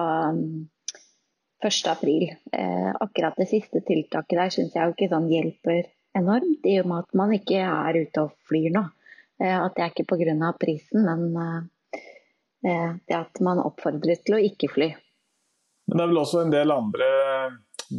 1.4. 1.61 2.35
Eh, 2.51 2.95
akkurat 2.99 3.33
det 3.37 3.45
siste 3.45 3.81
tiltaket 3.81 4.37
der 4.37 4.49
syns 4.53 4.75
jeg 4.75 4.87
jo 4.87 4.95
ikke 4.95 5.09
sånn 5.11 5.29
hjelper 5.29 5.83
enormt, 6.17 6.65
i 6.65 6.79
og 6.81 6.89
med 6.89 7.05
at 7.05 7.19
man 7.21 7.35
ikke 7.35 7.61
er 7.61 7.99
ute 8.01 8.25
og 8.25 8.33
flyr 8.49 8.73
nå. 8.73 8.83
Eh, 9.41 9.57
at 9.57 9.77
det 9.77 9.85
er 9.85 9.93
ikke 9.93 10.09
pga. 10.15 10.51
prisen, 10.59 11.05
men 11.05 11.37
eh, 12.65 12.97
det 13.07 13.17
at 13.17 13.41
man 13.41 13.61
oppfordres 13.61 14.25
til 14.25 14.39
å 14.39 14.41
ikke 14.41 14.71
fly. 14.73 14.89
Men 15.91 15.99
det 15.99 16.03
er 16.03 16.11
vel 16.13 16.21
også 16.21 16.45
en 16.45 16.53
del 16.53 16.71
andre 16.71 17.07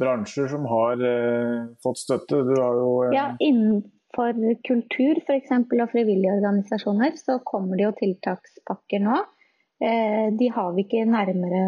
bransjer 0.00 0.48
som 0.48 0.64
har 0.70 1.02
eh, 1.04 1.66
fått 1.84 2.00
støtte? 2.00 2.40
Jo 2.40 2.92
eh... 3.04 3.12
Ja, 3.12 3.26
innenfor 3.36 4.38
kultur 4.64 5.20
f.eks. 5.20 5.52
og 5.52 5.92
frivillige 5.92 6.38
organisasjoner 6.38 7.18
så 7.20 7.36
kommer 7.44 7.76
det 7.76 7.90
jo 7.90 7.94
tiltakspakker 8.00 9.04
nå. 9.04 9.20
Eh, 9.84 10.28
de 10.38 10.48
har 10.56 10.72
vi 10.72 10.86
ikke 10.86 11.04
nærmere 11.10 11.64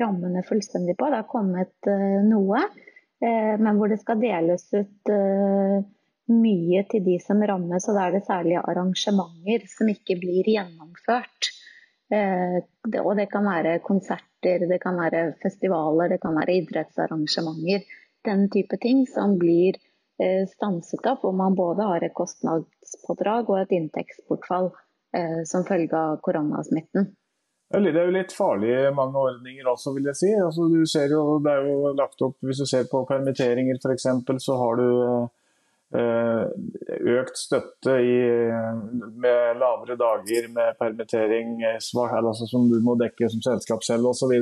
rammene 0.00 0.42
fullstendig 0.42 0.96
på. 0.98 1.10
Det 1.10 1.20
har 1.20 1.28
kommet 1.30 1.90
uh, 1.90 2.22
noe, 2.24 2.62
uh, 3.22 3.54
men 3.60 3.76
hvor 3.76 3.92
det 3.92 4.00
skal 4.00 4.20
deles 4.22 4.64
ut 4.72 5.12
uh, 5.12 5.82
mye 6.32 6.84
til 6.90 7.04
de 7.04 7.18
som 7.22 7.42
rammes. 7.44 7.86
Og 7.86 7.98
da 7.98 8.06
er 8.06 8.16
det 8.16 8.24
særlig 8.26 8.56
arrangementer 8.62 9.68
som 9.70 9.92
ikke 9.92 10.18
blir 10.22 10.48
gjennomført. 10.56 11.52
Det, 12.06 13.00
og 13.00 13.16
det 13.18 13.24
kan 13.32 13.42
være 13.42 13.80
konserter, 14.46 14.66
det 14.68 14.78
kan 14.82 14.96
være 14.96 15.34
festivaler, 15.42 16.08
det 16.08 16.20
kan 16.20 16.34
være 16.34 16.62
idrettsarrangementer. 16.62 17.84
Den 18.24 18.50
type 18.50 18.76
ting 18.82 19.06
som 19.06 19.38
blir 19.38 19.76
stanset 20.48 21.06
opp, 21.06 21.20
hvor 21.22 21.32
man 21.32 21.54
både 21.54 21.82
har 21.82 22.02
et 22.02 22.14
kostnadspådrag 22.14 23.50
og 23.50 23.60
et 23.60 23.72
inntektsbortfall 23.76 24.70
som 25.44 25.64
følge 25.64 25.94
av 25.94 26.20
koronasmitten. 26.24 27.12
Det 27.68 27.90
er 27.90 28.06
jo 28.06 28.14
litt 28.14 28.32
farlige 28.32 28.92
mange 28.94 29.18
ordninger 29.18 29.66
også, 29.66 29.92
vil 29.92 30.06
jeg 30.06 30.16
si. 30.16 30.30
Altså, 30.38 30.68
du 30.70 30.86
ser 30.86 31.10
jo, 31.10 31.38
det 31.42 31.52
er 31.52 31.66
jo 31.66 31.92
lagt 31.98 32.22
opp, 32.22 32.38
Hvis 32.40 32.62
du 32.62 32.66
ser 32.66 32.86
på 32.88 33.04
permitteringer 33.08 33.76
f.eks., 33.76 34.06
så 34.44 34.56
har 34.56 34.78
du 34.78 34.86
eh, 34.86 35.28
økt 37.20 37.38
støtte 37.40 37.96
i, 38.02 38.16
med 39.22 39.58
lavere 39.60 39.96
dager 40.00 40.48
med 40.52 40.78
permittering 40.80 41.58
svar 41.82 42.16
altså, 42.20 42.48
som 42.50 42.68
du 42.70 42.78
må 42.84 42.96
dekke 43.00 43.30
som 43.32 43.42
selskap 43.44 43.84
selv 43.86 44.10
osv. 44.12 44.32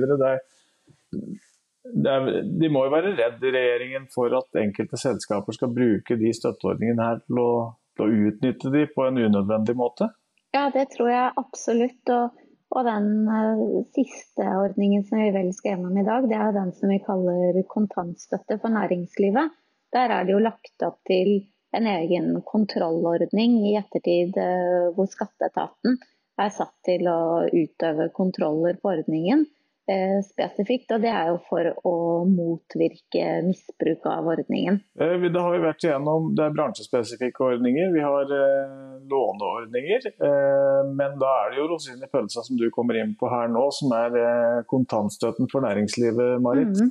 De 1.85 2.71
må 2.73 2.85
jo 2.87 2.95
være 2.95 3.15
redd 3.19 3.45
regjeringen 3.45 4.09
for 4.15 4.35
at 4.39 4.61
enkelte 4.63 5.01
selskaper 5.01 5.57
skal 5.57 5.75
bruke 5.75 6.19
de 6.21 6.33
støtteordningene 6.37 7.11
her 7.11 7.25
til 7.27 7.43
å, 7.43 7.51
til 7.97 8.07
å 8.07 8.29
utnytte 8.31 8.73
de 8.75 8.87
på 8.95 9.09
en 9.09 9.21
unødvendig 9.27 9.77
måte? 9.79 10.11
Ja, 10.55 10.69
det 10.75 10.91
tror 10.95 11.11
jeg 11.11 11.35
absolutt. 11.41 12.15
og 12.15 12.41
og 12.75 12.87
den 12.89 13.11
uh, 13.29 13.83
siste 13.95 14.47
ordningen 14.59 15.05
som 15.07 15.21
vi 15.23 15.31
vel 15.35 15.53
skal 15.55 15.75
gjennom 15.75 15.99
i 16.01 16.07
dag, 16.07 16.27
det 16.31 16.39
er 16.39 16.55
den 16.57 16.73
som 16.75 16.91
vi 16.91 17.03
kaller 17.05 17.61
kontantstøtte 17.71 18.59
for 18.63 18.75
næringslivet. 18.75 19.53
Der 19.95 20.11
er 20.11 20.27
det 20.27 20.35
jo 20.35 20.43
lagt 20.43 20.83
opp 20.87 20.99
til 21.07 21.37
en 21.77 21.89
egen 21.91 22.31
kontrollordning 22.47 23.61
i 23.71 23.77
ettertid 23.81 24.39
uh, 24.41 24.93
hvor 24.97 25.11
skatteetaten 25.11 25.99
er 26.41 26.55
satt 26.55 26.75
til 26.87 27.07
å 27.11 27.45
utøve 27.53 28.09
kontroller 28.15 28.79
på 28.83 28.95
ordningen. 28.97 29.45
Eh, 29.85 30.23
spesifikt, 30.25 30.95
og 30.97 31.03
det 31.05 31.11
er 31.13 31.27
jo 31.29 31.41
for 31.45 31.67
å 31.85 31.97
motvirke 32.25 33.25
misbruk 33.45 34.07
av 34.09 34.31
ordningen. 34.33 34.79
Eh, 34.97 35.27
det 35.27 35.43
har 35.45 35.53
vi 35.53 35.61
vært 35.61 35.85
igjennom, 35.85 36.31
det 36.33 36.47
er 36.47 36.55
bransjespesifikke 36.57 37.45
ordninger, 37.51 37.91
vi 37.93 38.01
har 38.01 38.33
eh, 38.33 38.95
låneordninger. 39.13 40.09
Eh, 40.15 40.81
men 40.89 41.19
da 41.21 41.35
er 41.43 41.53
det 41.53 41.61
jo 41.61 41.69
rosinen 41.75 42.07
i 42.07 42.09
pølsa 42.09 42.47
som 42.47 42.57
du 42.57 42.71
kommer 42.73 42.97
inn 43.03 43.13
på 43.21 43.29
her 43.29 43.53
nå, 43.53 43.67
som 43.77 43.93
er 43.99 44.17
eh, 44.23 44.65
kontantstøtten 44.73 45.53
for 45.53 45.69
næringslivet, 45.69 46.41
Marit. 46.41 46.73
Mm 46.73 46.89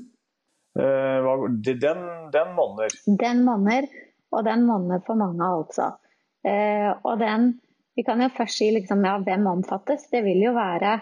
-hmm. 0.78 1.50
den, 1.63 2.06
den 2.38 2.54
monner? 2.54 2.94
Den 3.25 3.44
monner, 3.44 3.90
og 4.34 4.46
den 4.48 4.66
monner 4.68 5.04
for 5.06 5.20
mange, 5.20 5.46
altså. 5.46 5.92
og 6.44 7.20
den, 7.22 7.46
vi 7.96 8.04
kan 8.04 8.20
jo 8.20 8.28
først 8.36 8.58
si 8.60 8.68
liksom, 8.74 9.06
ja, 9.06 9.13
hvem 9.24 9.46
omfattes. 9.48 10.10
Det 10.12 10.24
vil 10.25 10.42
jo 10.44 10.52
være 10.58 10.98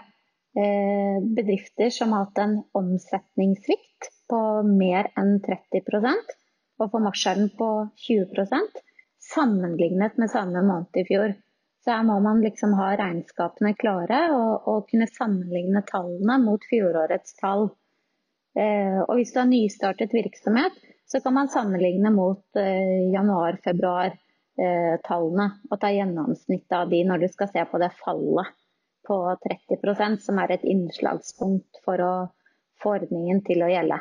Eh, 0.56 1.22
bedrifter 1.36 1.90
som 1.90 2.12
har 2.12 2.26
hatt 2.26 2.38
en 2.38 2.58
omsetningssvikt 2.76 4.08
på 4.28 4.40
mer 4.68 5.06
enn 5.16 5.38
30 5.40 6.10
og 6.82 6.90
for 6.90 7.00
mars 7.00 7.22
er 7.30 7.40
på 7.56 7.68
20% 8.04 8.82
sammenlignet 9.32 10.18
med 10.20 10.28
samme 10.28 10.60
måned 10.66 10.98
i 11.00 11.06
fjor. 11.08 11.32
Så 11.80 11.94
her 11.94 12.04
må 12.04 12.18
man 12.20 12.42
liksom 12.44 12.74
ha 12.76 12.90
regnskapene 13.00 13.72
klare 13.80 14.20
og, 14.36 14.68
og 14.68 14.90
kunne 14.90 15.08
sammenligne 15.08 15.80
tallene 15.88 16.36
mot 16.44 16.68
fjorårets 16.68 17.38
tall. 17.40 17.70
Eh, 18.52 19.00
og 19.00 19.16
hvis 19.16 19.32
du 19.32 19.40
har 19.40 19.48
nystartet 19.48 20.12
virksomhet, 20.12 20.76
så 21.12 21.20
kan 21.20 21.34
man 21.34 21.48
sammenligne 21.52 22.10
mot 22.10 22.56
eh, 22.56 23.12
januar-februar-tallene 23.12 25.44
eh, 25.44 25.50
og 25.70 25.80
ta 25.80 25.90
gjennomsnittet 25.92 26.72
av 26.78 26.88
de 26.88 27.04
når 27.04 27.18
du 27.20 27.28
skal 27.32 27.48
se 27.52 27.64
på 27.68 27.78
det 27.82 27.90
fallet 27.98 28.46
på 29.06 29.36
30% 29.44 30.16
som 30.24 30.38
er 30.40 30.52
et 30.54 30.64
innslagspunkt 30.64 31.78
for 31.84 32.00
å 32.00 32.28
få 32.82 32.90
ordningen 32.96 33.42
til 33.44 33.62
å 33.66 33.68
gjelde. 33.70 33.98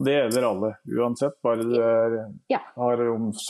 Det 0.00 0.12
gjelder 0.14 0.42
alle, 0.46 0.76
uansett, 1.00 1.42
bare 1.44 1.62
du 1.66 1.82
er, 1.82 2.32
ja. 2.52 2.60
har 2.76 2.96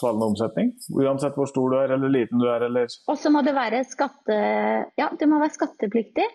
fallende 0.01 0.27
omsetning? 0.31 0.69
Uansett 0.95 1.37
hvor 1.39 1.47
stor 1.51 1.71
du 1.71 1.77
er 1.79 1.91
eller 1.95 2.09
liten 2.15 2.39
du 2.41 2.47
er, 2.49 2.61
eller 2.67 2.87
Og 3.11 3.19
så 3.19 3.31
må 3.31 3.43
det 3.47 3.55
være 3.55 3.85
skatte... 3.87 4.35
Ja, 4.99 5.07
det 5.19 5.27
må 5.31 5.39
være 5.43 5.59
skattepliktig. 5.59 6.27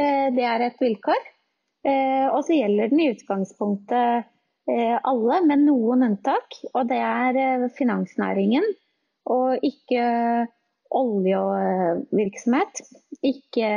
Eh, 0.00 0.28
det 0.34 0.44
er 0.48 0.60
et 0.64 0.78
vilkår. 0.80 1.20
Eh, 1.86 2.26
og 2.32 2.40
så 2.46 2.52
gjelder 2.56 2.88
den 2.90 3.00
i 3.04 3.10
utgangspunktet 3.12 4.26
alle, 4.70 5.40
med 5.46 5.64
noen 5.66 6.04
unntak. 6.06 6.56
Og 6.74 6.88
det 6.90 7.00
er 7.02 7.68
finansnæringen 7.76 8.66
og 9.30 9.66
ikke 9.66 10.04
oljevirksomhet, 10.90 12.80
ikke 13.22 13.70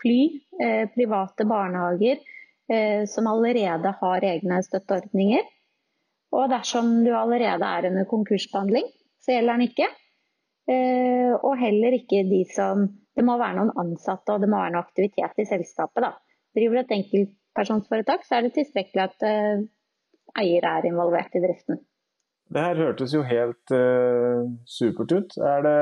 fly, 0.00 0.18
eh, 0.60 0.84
private 0.94 1.46
barnehager 1.48 2.20
eh, 2.70 3.06
som 3.08 3.28
allerede 3.30 3.94
har 4.00 4.26
egne 4.26 4.60
støtteordninger. 4.64 5.44
Og 6.36 6.50
dersom 6.52 6.92
du 7.04 7.10
allerede 7.16 7.66
er 7.66 7.88
under 7.90 8.06
konkursbehandling, 8.08 8.86
så 9.20 9.34
gjelder 9.34 9.58
den 9.58 9.68
ikke. 9.68 9.88
Eh, 10.70 11.32
og 11.34 11.56
heller 11.58 11.96
ikke 11.98 12.24
de 12.28 12.44
som 12.54 12.88
Det 13.10 13.24
må 13.26 13.34
være 13.36 13.56
noen 13.58 13.72
ansatte 13.76 14.32
og 14.32 14.40
det 14.40 14.48
må 14.48 14.56
være 14.56 14.70
noe 14.70 14.84
aktivitet 14.84 15.40
i 15.42 15.44
selskapet. 15.44 16.04
da. 16.04 16.12
Driver 16.56 16.76
du 16.76 16.80
et 16.80 16.92
enkeltpersonsforetak, 16.94 18.22
så 18.24 18.36
er 18.36 18.46
det 18.46 18.52
tilstrekkelig 18.54 19.02
at 19.02 19.24
eier 20.38 20.66
er 20.66 20.90
involvert 20.90 21.34
i 21.34 21.42
driften. 21.42 21.80
Det 22.50 22.62
her 22.64 22.80
hørtes 22.82 23.12
jo 23.14 23.20
helt 23.22 23.70
uh, 23.70 24.42
supert 24.66 25.12
ut. 25.14 25.34
Er 25.38 25.60
det, 25.62 25.74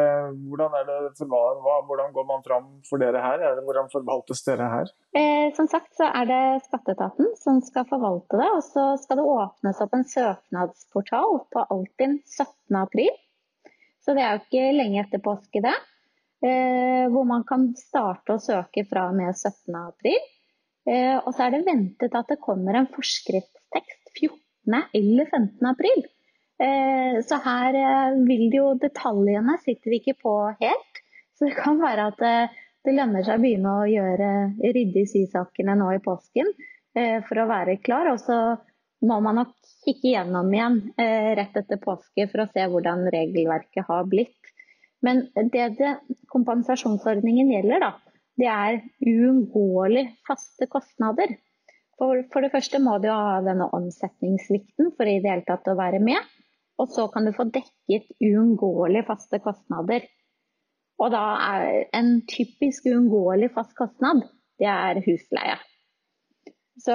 hvordan, 0.51 0.75
er 0.77 0.85
det, 0.89 1.25
hva, 1.25 1.77
hvordan, 1.89 2.11
går 2.13 2.27
man 2.29 2.43
fram 2.45 2.67
for 2.85 3.01
dere 3.01 3.23
her? 3.25 3.41
Det, 3.41 3.65
hvordan 3.65 3.89
forvaltes 3.93 4.45
dere 4.45 4.67
her? 4.75 4.91
Eh, 5.17 5.49
som 5.57 5.71
sagt 5.73 5.95
så 5.97 6.11
er 6.13 6.29
det 6.29 6.43
Skatteetaten 6.67 7.33
som 7.41 7.63
skal 7.65 7.89
forvalte 7.89 8.37
det. 8.43 8.51
Og 8.53 8.61
så 8.67 8.85
skal 9.01 9.23
det 9.23 9.29
åpnes 9.33 9.81
opp 9.81 9.97
en 9.97 10.05
søknadsportal 10.13 11.41
på 11.57 11.65
Altinn 11.73 12.19
17.4. 12.29 13.09
Så 14.05 14.17
det 14.17 14.27
er 14.27 14.37
jo 14.37 14.45
ikke 14.45 14.77
lenge 14.77 15.07
etter 15.07 15.25
påske, 15.25 15.65
det. 15.65 15.73
Eh, 16.45 17.09
hvor 17.09 17.25
man 17.33 17.49
kan 17.49 17.71
starte 17.81 18.37
å 18.37 18.43
søke 18.45 18.85
fra 18.91 19.09
og 19.09 19.17
med 19.17 19.33
17.4. 19.33 20.19
Eh, 20.89 21.17
og 21.17 21.33
så 21.33 21.49
er 21.49 21.57
det 21.57 21.65
ventet 21.65 22.13
at 22.13 22.29
det 22.29 22.43
kommer 22.45 22.77
en 22.77 22.93
forskriftstekst 22.93 23.58
14. 24.21 24.87
eller 25.01 25.29
15. 25.31 25.69
april. 25.71 26.07
Eh, 26.63 27.19
så 27.25 27.39
her 27.45 27.79
vil 28.27 28.49
det 28.51 28.59
jo 28.59 28.73
detaljene 28.83 29.59
sitter 29.63 29.95
vi 29.95 30.01
ikke 30.03 30.19
på 30.23 30.35
helt. 30.61 31.03
Så 31.39 31.47
det 31.47 31.59
kan 31.59 31.79
være 31.83 32.09
at 32.13 32.25
eh, 32.27 32.57
det 32.87 32.97
lønner 32.97 33.27
seg 33.27 33.39
å 33.39 33.45
begynne 33.45 33.75
å 33.81 33.91
gjøre 33.91 34.33
rydde 34.65 35.05
i 35.05 35.11
sysakene 35.11 35.77
nå 35.79 35.93
i 35.97 36.03
påsken 36.03 36.51
for 36.99 37.39
å 37.39 37.47
være 37.47 37.77
klar. 37.85 38.09
Og 38.11 38.19
så 38.23 38.39
må 39.07 39.19
man 39.23 39.39
nok 39.41 39.55
kikke 39.85 40.13
gjennom 40.13 40.51
igjen 40.53 40.79
eh, 40.99 41.33
rett 41.39 41.57
etter 41.61 41.81
påske 41.83 42.27
for 42.31 42.45
å 42.45 42.49
se 42.51 42.67
hvordan 42.71 43.07
regelverket 43.15 43.87
har 43.89 44.07
blitt. 44.11 44.53
Men 45.05 45.29
det, 45.53 45.69
det 45.79 45.93
kompensasjonsordningen 46.33 47.53
gjelder, 47.55 47.85
da, 47.85 47.93
det 48.39 48.49
er 48.51 48.81
uunngåelig 49.07 50.09
faste 50.27 50.67
kostnader. 50.71 51.37
For, 51.99 52.21
for, 52.33 52.45
det 52.45 52.53
første 52.53 52.79
må 52.83 52.99
du 53.03 53.09
ha 53.11 53.41
denne 53.43 53.67
omsetningssvikten 53.75 54.93
for 54.95 55.11
i 55.11 55.19
det 55.23 55.33
hele 55.33 55.47
tatt 55.49 55.67
å 55.71 55.79
være 55.79 55.99
med. 56.03 56.23
Og 56.79 56.93
så 56.95 57.09
kan 57.11 57.27
du 57.27 57.35
få 57.35 57.49
dekket 57.51 58.07
uunngåelige 58.23 59.09
faste 59.09 59.41
kostnader. 59.43 60.07
Og 61.03 61.11
da 61.15 61.25
er 61.43 61.89
en 61.95 62.21
typisk 62.31 62.87
uunngåelig 62.91 63.51
fast 63.55 63.75
kostnad, 63.79 64.25
det 64.59 64.71
er 64.71 65.03
husleie. 65.05 65.59
Så 66.79 66.95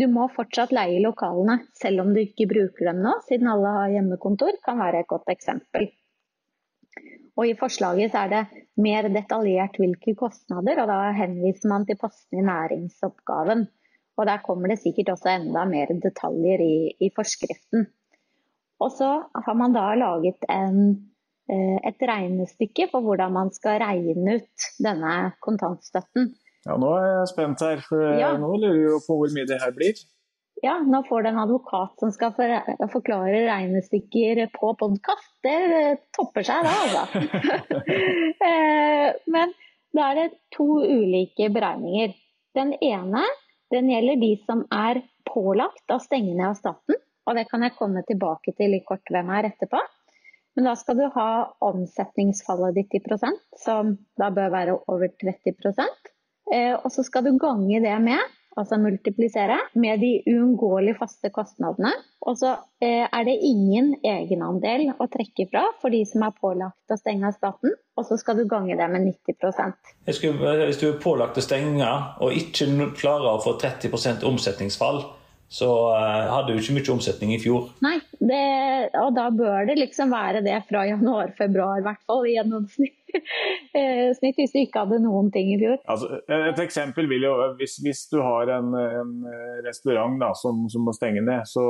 du 0.00 0.06
må 0.10 0.26
fortsatt 0.32 0.72
leie 0.74 1.02
lokalene, 1.04 1.60
selv 1.76 2.04
om 2.04 2.12
du 2.16 2.20
ikke 2.22 2.48
bruker 2.50 2.90
dem 2.90 3.04
nå, 3.04 3.14
siden 3.28 3.48
alle 3.52 3.76
har 3.76 3.92
hjemmekontor, 3.92 4.56
kan 4.64 4.80
være 4.80 5.04
et 5.04 5.10
godt 5.10 5.30
eksempel. 5.32 5.86
Og 7.34 7.48
I 7.48 7.56
forslaget 7.58 8.14
er 8.18 8.28
det 8.30 8.42
mer 8.80 9.08
detaljert 9.12 9.78
hvilke 9.80 10.14
kostnader, 10.18 10.80
og 10.82 10.90
da 10.90 10.98
henviser 11.16 11.70
man 11.70 11.86
til 11.88 11.98
postene 12.00 12.42
i 12.42 12.46
næringsoppgaven. 12.46 13.66
Og 14.14 14.26
Der 14.28 14.42
kommer 14.46 14.70
det 14.70 14.78
sikkert 14.82 15.10
også 15.16 15.32
enda 15.32 15.64
mer 15.66 15.90
detaljer 16.02 16.62
i, 16.62 16.76
i 17.02 17.10
forskriften. 17.14 17.88
Og 18.82 18.92
så 18.94 19.10
har 19.46 19.58
man 19.58 19.74
da 19.74 19.88
laget 19.98 20.46
en, 20.50 20.78
eh, 21.50 21.78
et 21.88 22.06
regnestykke 22.08 22.88
for 22.92 23.02
hvordan 23.06 23.34
man 23.34 23.52
skal 23.54 23.80
regne 23.82 24.38
ut 24.38 24.68
denne 24.82 25.14
kontantstøtten. 25.42 26.34
Ja, 26.64 26.78
Nå 26.80 26.94
er 26.96 27.06
jeg 27.10 27.30
spent 27.34 27.60
her, 27.60 27.82
for 27.84 28.02
ja. 28.18 28.32
nå 28.40 28.54
lurer 28.56 28.80
jeg 28.94 29.06
på 29.06 29.18
hvor 29.18 29.32
mye 29.34 29.48
det 29.48 29.60
her 29.62 29.74
blir. 29.76 29.98
Ja, 30.62 30.78
nå 30.80 31.02
får 31.08 31.24
du 31.24 31.28
en 31.28 31.42
advokat 31.42 32.00
som 32.00 32.12
skal 32.14 32.32
forklare 32.92 33.42
regnestykker 33.50 34.46
på 34.54 34.70
podkast. 34.80 35.32
Det 35.44 35.58
topper 36.16 36.46
seg 36.46 36.64
da, 36.64 36.74
altså. 36.86 37.04
Eh, 38.44 39.10
men 39.32 39.52
da 39.96 40.10
er 40.10 40.18
det 40.18 40.38
to 40.54 40.66
ulike 40.82 41.50
beregninger. 41.52 42.14
Den 42.56 42.72
ene 42.84 43.22
den 43.72 43.90
gjelder 43.90 44.20
de 44.20 44.30
som 44.44 44.64
er 44.74 45.02
pålagt 45.28 45.92
å 45.92 46.00
stenge 46.02 46.34
ned 46.34 46.46
av 46.50 46.58
staten. 46.58 46.98
Og 47.24 47.38
det 47.38 47.46
kan 47.48 47.64
jeg 47.64 47.76
komme 47.78 48.04
tilbake 48.04 48.52
til 48.58 48.76
i 48.76 48.82
kort 48.84 49.08
hvem 49.10 49.30
er 49.32 49.48
etterpå. 49.48 49.80
Men 50.54 50.68
da 50.68 50.74
skal 50.78 50.98
du 51.00 51.06
ha 51.16 51.28
omsetningsfallet 51.66 52.76
ditt 52.76 52.94
i 52.94 53.02
prosent, 53.02 53.42
som 53.58 53.96
da 54.20 54.28
bør 54.34 54.52
være 54.54 54.76
over 54.92 55.10
30 55.22 55.54
eh, 56.52 56.74
Og 56.76 56.90
så 56.94 57.02
skal 57.02 57.24
du 57.26 57.32
gange 57.40 57.80
det 57.82 57.96
med 58.04 58.20
altså 58.60 58.78
multiplisere, 58.80 59.56
med 59.80 60.02
de 60.02 60.12
uunngåelig 60.30 60.96
faste 60.98 61.30
kostnadene. 61.34 61.92
Og 62.24 62.38
så 62.40 62.54
eh, 62.84 63.04
er 63.04 63.26
det 63.26 63.34
ingen 63.44 63.92
egenandel 64.06 64.86
å 64.94 65.08
trekke 65.12 65.48
fra 65.50 65.64
for 65.82 65.94
de 65.94 66.04
som 66.08 66.24
er 66.26 66.36
pålagt 66.38 66.94
å 66.94 66.98
stenge 67.00 67.28
av 67.28 67.36
staten, 67.36 67.74
og 67.94 68.08
så 68.08 68.18
skal 68.20 68.38
du 68.40 68.46
gange 68.50 68.76
det 68.78 68.88
med 68.90 69.08
90 69.10 69.36
skulle, 70.16 70.54
Hvis 70.66 70.80
du 70.80 70.88
er 70.88 71.02
pålagt 71.02 71.38
å 71.38 71.44
stenge 71.44 71.90
og 72.22 72.34
ikke 72.38 72.70
klarer 72.98 73.34
å 73.34 73.42
få 73.44 73.58
30% 73.60 74.26
omsetningsfall, 74.28 75.04
så 75.54 75.68
uh, 75.92 76.32
hadde 76.32 76.54
du 76.54 76.58
ikke 76.58 76.74
mye 76.78 76.92
omsetning 76.96 77.34
i 77.36 77.38
fjor. 77.42 77.68
Nei, 77.84 77.98
det, 78.18 78.44
og 78.98 79.12
da 79.14 79.28
bør 79.30 79.68
det 79.68 79.76
liksom 79.78 80.10
være 80.14 80.42
det 80.42 80.56
fra 80.70 80.86
januar-februar, 80.88 81.78
i 81.78 81.86
hvert 81.86 82.02
fall 82.08 82.26
i 82.26 82.34
gjennomsnitt. 82.38 83.03
Eh, 83.74 84.12
snitt 84.14 84.36
hvis 84.38 84.52
du 84.54 84.60
ikke 84.60 84.84
hadde 84.84 85.00
noen 85.02 85.32
ting 85.34 85.48
i 85.50 85.56
fjor. 85.58 85.80
Altså, 85.90 86.20
et 86.30 86.60
eksempel 86.62 87.08
vil 87.10 87.24
jo, 87.26 87.32
hvis, 87.58 87.72
hvis 87.82 88.04
du 88.12 88.20
har 88.22 88.52
en, 88.54 88.68
en 88.78 89.14
restaurant 89.66 90.14
da, 90.20 90.28
som, 90.38 90.60
som, 90.70 90.84
må 90.86 90.94
stenge 90.94 91.24
ned, 91.24 91.42
så 91.50 91.64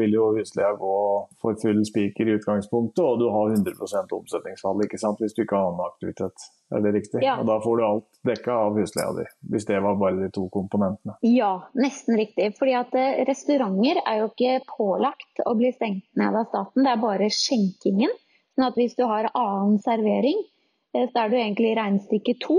vil 0.00 0.16
jo 0.16 0.32
husleia 0.34 0.72
gå 0.80 0.96
for 1.42 1.60
full 1.62 1.84
spiker 1.86 2.26
i 2.26 2.34
utgangspunktet, 2.40 3.04
og 3.04 3.22
du 3.22 3.28
har 3.30 3.54
100 3.54 4.16
omsetningsfall 4.18 4.82
ikke 4.86 4.98
sant? 4.98 5.22
hvis 5.22 5.36
du 5.36 5.44
ikke 5.44 5.60
har 5.60 5.70
annen 5.70 5.84
aktivitet. 5.86 6.48
Er 6.74 6.82
det 6.82 6.94
riktig? 6.96 7.22
Ja. 7.22 7.36
Og 7.38 7.46
da 7.46 7.60
får 7.62 7.78
du 7.78 7.84
alt 7.86 8.20
dekka 8.26 8.56
av 8.64 8.80
husleia 8.80 9.12
di, 9.18 9.26
hvis 9.52 9.68
det 9.68 9.78
var 9.84 10.00
bare 10.00 10.18
de 10.24 10.30
to 10.34 10.48
komponentene. 10.54 11.14
Ja, 11.28 11.52
nesten 11.78 12.18
riktig. 12.18 12.50
Fordi 12.58 12.74
at 12.80 12.98
eh, 12.98 13.22
restauranter 13.28 14.02
er 14.02 14.24
jo 14.24 14.32
ikke 14.32 14.58
pålagt 14.74 15.44
å 15.46 15.54
bli 15.58 15.70
stengt 15.76 16.08
ned 16.18 16.34
av 16.34 16.50
staten, 16.50 16.82
det 16.82 16.96
er 16.96 17.04
bare 17.04 17.30
skjenkingen. 17.30 18.18
Sånn 18.54 18.68
at 18.68 18.76
hvis 18.78 18.98
du 18.98 19.02
har 19.10 19.30
annen 19.34 19.80
servering, 19.82 20.42
Eh, 20.44 20.53
så 20.94 21.24
er 21.24 21.30
du 21.30 21.36
egentlig 21.38 21.72
i 21.72 21.78
regnestykke 21.78 22.36
to, 22.42 22.58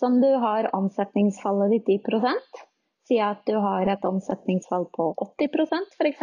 som 0.00 0.20
du 0.20 0.28
har 0.42 0.70
omsetningsfallet 0.76 1.72
ditt 1.76 1.94
i 1.96 2.00
prosent. 2.04 2.64
Si 3.08 3.18
at 3.20 3.42
du 3.48 3.56
har 3.58 3.88
et 3.90 4.04
omsetningsfall 4.06 4.86
på 4.94 5.10
80% 5.24 5.96
f.eks. 5.98 6.20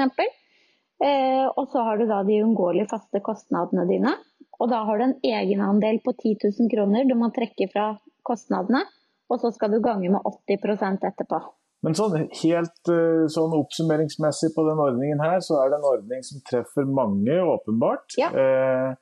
Eh, 1.03 1.45
og 1.45 1.67
så 1.69 1.83
har 1.85 1.99
du 1.99 2.07
da 2.09 2.23
de 2.25 2.39
uunngåelige 2.41 2.89
faste 2.93 3.21
kostnadene 3.25 3.85
dine. 3.89 4.15
Og 4.57 4.71
da 4.71 4.81
har 4.87 4.97
du 4.97 5.05
en 5.05 5.19
egenandel 5.25 5.99
på 6.05 6.13
10 6.15 6.37
000 6.47 6.71
kroner 6.73 7.05
du 7.05 7.13
må 7.19 7.29
trekke 7.35 7.69
fra 7.73 7.91
kostnadene. 8.25 8.85
Og 9.27 9.41
så 9.41 9.51
skal 9.53 9.73
du 9.75 9.81
gange 9.83 10.09
med 10.09 10.23
80% 10.23 11.05
etterpå. 11.09 11.41
Men 11.85 11.93
sånn, 11.97 12.15
helt 12.39 12.89
eh, 12.89 13.25
sånn 13.29 13.53
oppsummeringsmessig 13.53 14.49
på 14.55 14.63
den 14.65 14.79
ordningen 14.81 15.19
her, 15.21 15.41
så 15.45 15.59
er 15.61 15.69
det 15.69 15.77
en 15.77 15.89
ordning 15.91 16.23
som 16.25 16.41
treffer 16.47 16.87
mange, 16.89 17.35
åpenbart. 17.43 18.15
Ja. 18.17 18.31
Eh, 18.31 18.95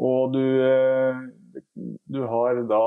og 0.00 0.32
du, 0.32 0.44
eh, 0.64 1.20
du, 1.74 2.20
har 2.30 2.62
da 2.70 2.84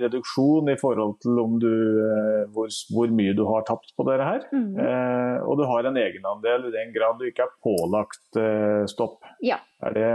reduksjon 0.00 0.70
i 0.72 0.76
forhold 0.80 1.18
til 1.22 1.38
du, 1.62 1.74
eh, 2.02 2.40
hvor, 2.54 2.70
hvor, 2.94 3.12
mye 3.14 3.34
du 3.36 3.44
har 3.46 3.66
tapt 3.68 3.92
på 3.96 4.06
dette 4.08 4.26
her. 4.26 4.42
Mm. 4.50 4.74
Eh, 4.80 5.36
og 5.44 5.60
du 5.60 5.64
har 5.70 5.86
en 5.86 6.00
egenandel 6.00 6.68
i 6.68 6.74
den 6.74 6.90
grad 6.96 7.20
du 7.20 7.28
ikke 7.28 7.46
er 7.46 7.54
pålagt 7.64 8.40
eh, 8.40 8.82
stopp. 8.90 9.20
Ja. 9.44 9.60
Er 9.84 9.94
det 9.94 10.10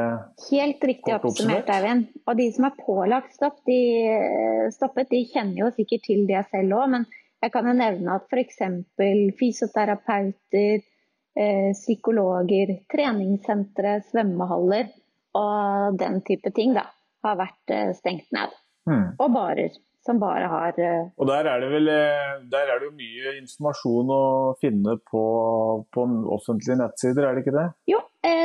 Helt 0.49 0.83
riktig 0.91 1.15
oppsummert, 1.15 1.69
Eivind. 1.71 2.09
Og 2.25 2.37
de 2.39 2.49
som 2.55 2.67
er 2.67 2.77
pålagt 2.81 3.33
stopp, 3.37 3.61
de, 3.69 3.79
eh, 4.11 4.67
stoppet, 4.75 5.11
de 5.13 5.23
kjenner 5.31 5.65
jo 5.65 5.73
sikkert 5.77 6.07
til 6.09 6.27
det 6.29 6.45
selv 6.51 6.79
òg. 6.81 6.93
Men 6.97 7.09
jeg 7.39 7.55
kan 7.55 7.69
jo 7.69 7.75
nevne 7.77 8.19
at 8.19 8.27
f.eks. 8.27 8.63
fysioterapeuter, 9.39 10.83
eh, 11.39 11.69
psykologer, 11.77 12.81
treningssentre, 12.91 13.99
svømmehaller 14.09 14.89
og 15.39 15.99
den 15.99 16.19
type 16.25 16.51
ting 16.55 16.73
da, 16.75 16.87
har 17.25 17.37
vært 17.39 17.75
eh, 17.75 17.93
stengt 17.97 18.27
ned. 18.35 18.55
Mm. 18.89 19.05
Og 19.19 19.31
barer 19.33 19.75
som 20.05 20.19
bare 20.21 20.47
har 20.49 20.77
uh... 20.79 21.09
Og 21.19 21.27
der 21.29 21.47
er, 21.51 21.61
det 21.61 21.69
vel, 21.73 21.89
eh, 21.91 22.35
der 22.51 22.71
er 22.71 22.79
det 22.79 22.89
jo 22.89 22.95
mye 22.97 23.35
informasjon 23.41 24.13
å 24.15 24.23
finne 24.61 24.95
på, 25.11 25.23
på 25.93 26.05
offentlige 26.35 26.79
nettsider, 26.79 27.27
er 27.27 27.35
det 27.35 27.43
ikke 27.45 27.57
det? 27.57 27.67
Jo, 27.91 27.99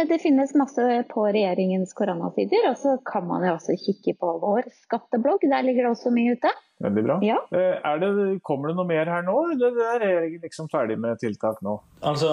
det 0.08 0.18
finnes 0.22 0.54
masse 0.54 1.04
på 1.10 1.24
regjeringens 1.26 1.94
koronasider. 1.98 2.68
Og 2.70 2.78
så 2.78 2.98
kan 3.06 3.26
man 3.26 3.46
jo 3.46 3.56
også 3.56 3.76
kikke 3.80 4.14
på 4.20 4.36
vår 4.42 4.68
skatteblogg, 4.84 5.46
der 5.50 5.66
ligger 5.66 5.88
det 5.88 5.96
også 5.96 6.12
mye 6.14 6.36
ute. 6.36 6.52
Veldig 6.84 7.02
bra. 7.04 7.18
Ja. 7.22 7.36
Eh, 7.50 7.98
det, 8.00 8.40
kommer 8.42 8.68
det 8.68 8.76
noe 8.76 8.86
mer 8.88 9.08
her 9.08 9.22
nå, 9.24 9.34
eller 9.54 9.76
er 9.78 10.00
regjeringen 10.02 10.42
liksom 10.42 10.68
ferdig 10.72 10.96
med 11.00 11.20
tiltak 11.22 11.60
nå? 11.64 11.76
Altså, 12.04 12.32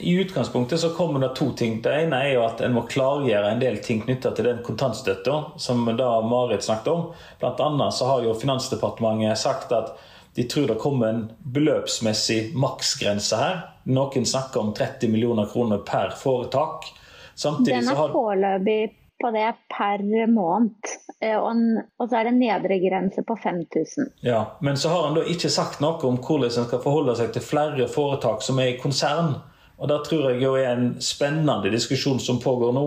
I 0.00 0.14
utgangspunktet 0.24 0.80
så 0.80 0.94
kommer 0.96 1.20
det 1.22 1.34
to 1.38 1.50
ting. 1.56 1.80
Det 1.84 1.92
ene 2.06 2.22
er 2.24 2.32
jo 2.38 2.46
at 2.46 2.62
en 2.64 2.74
må 2.76 2.86
klargjøre 2.88 3.52
en 3.52 3.60
del 3.62 3.78
ting 3.84 4.00
knytta 4.06 4.32
til 4.36 4.48
den 4.48 4.62
kontantstøtta 4.64 5.36
som 5.60 5.84
da 5.98 6.08
Marit 6.24 6.64
snakket 6.64 6.92
om. 6.92 7.04
Blant 7.42 7.60
annet 7.60 7.98
så 7.98 8.08
har 8.08 8.24
jo 8.24 8.38
Finansdepartementet 8.40 9.38
sagt 9.44 9.76
at 9.76 9.92
de 10.34 10.44
tror 10.44 10.66
det 10.66 10.74
kommer 10.80 11.08
en 11.08 11.22
beløpsmessig 11.44 12.56
maksgrense 12.56 13.36
her. 13.36 13.60
Noen 13.84 14.26
snakker 14.26 14.62
om 14.62 14.72
30 14.74 15.12
millioner 15.12 15.46
kroner 15.52 15.82
per 15.84 16.14
foretak. 16.16 16.88
Samtidig 17.34 17.82
Den 17.82 17.88
er 17.88 17.98
har... 17.98 18.12
foreløpig 18.12 18.80
på 19.22 19.30
det 19.30 19.52
per 19.76 20.02
måned. 20.26 20.92
Eh, 21.20 21.36
og, 21.38 22.08
så 22.08 22.16
er 22.16 22.24
det 22.24 22.32
en 22.32 22.40
nedre 22.40 22.78
grense 22.82 23.22
på 23.22 23.36
5000. 23.42 24.10
Ja, 24.20 24.56
Men 24.60 24.76
så 24.76 24.88
har 24.88 25.06
han 25.06 25.20
da 25.20 25.26
ikke 25.28 25.52
sagt 25.52 25.80
noe 25.84 26.00
om 26.08 26.18
hvordan 26.18 26.50
en 26.50 26.68
skal 26.68 26.82
forholde 26.82 27.16
seg 27.20 27.32
til 27.34 27.44
flere 27.44 27.88
foretak 27.88 28.42
som 28.42 28.58
er 28.58 28.72
i 28.72 28.80
konsern. 28.80 29.36
Og 29.78 29.88
Det 29.88 30.00
tror 30.06 30.30
jeg 30.30 30.42
jo 30.42 30.54
er 30.56 30.72
en 30.72 30.92
spennende 31.02 31.70
diskusjon 31.70 32.20
som 32.20 32.40
pågår 32.40 32.72
nå. 32.72 32.86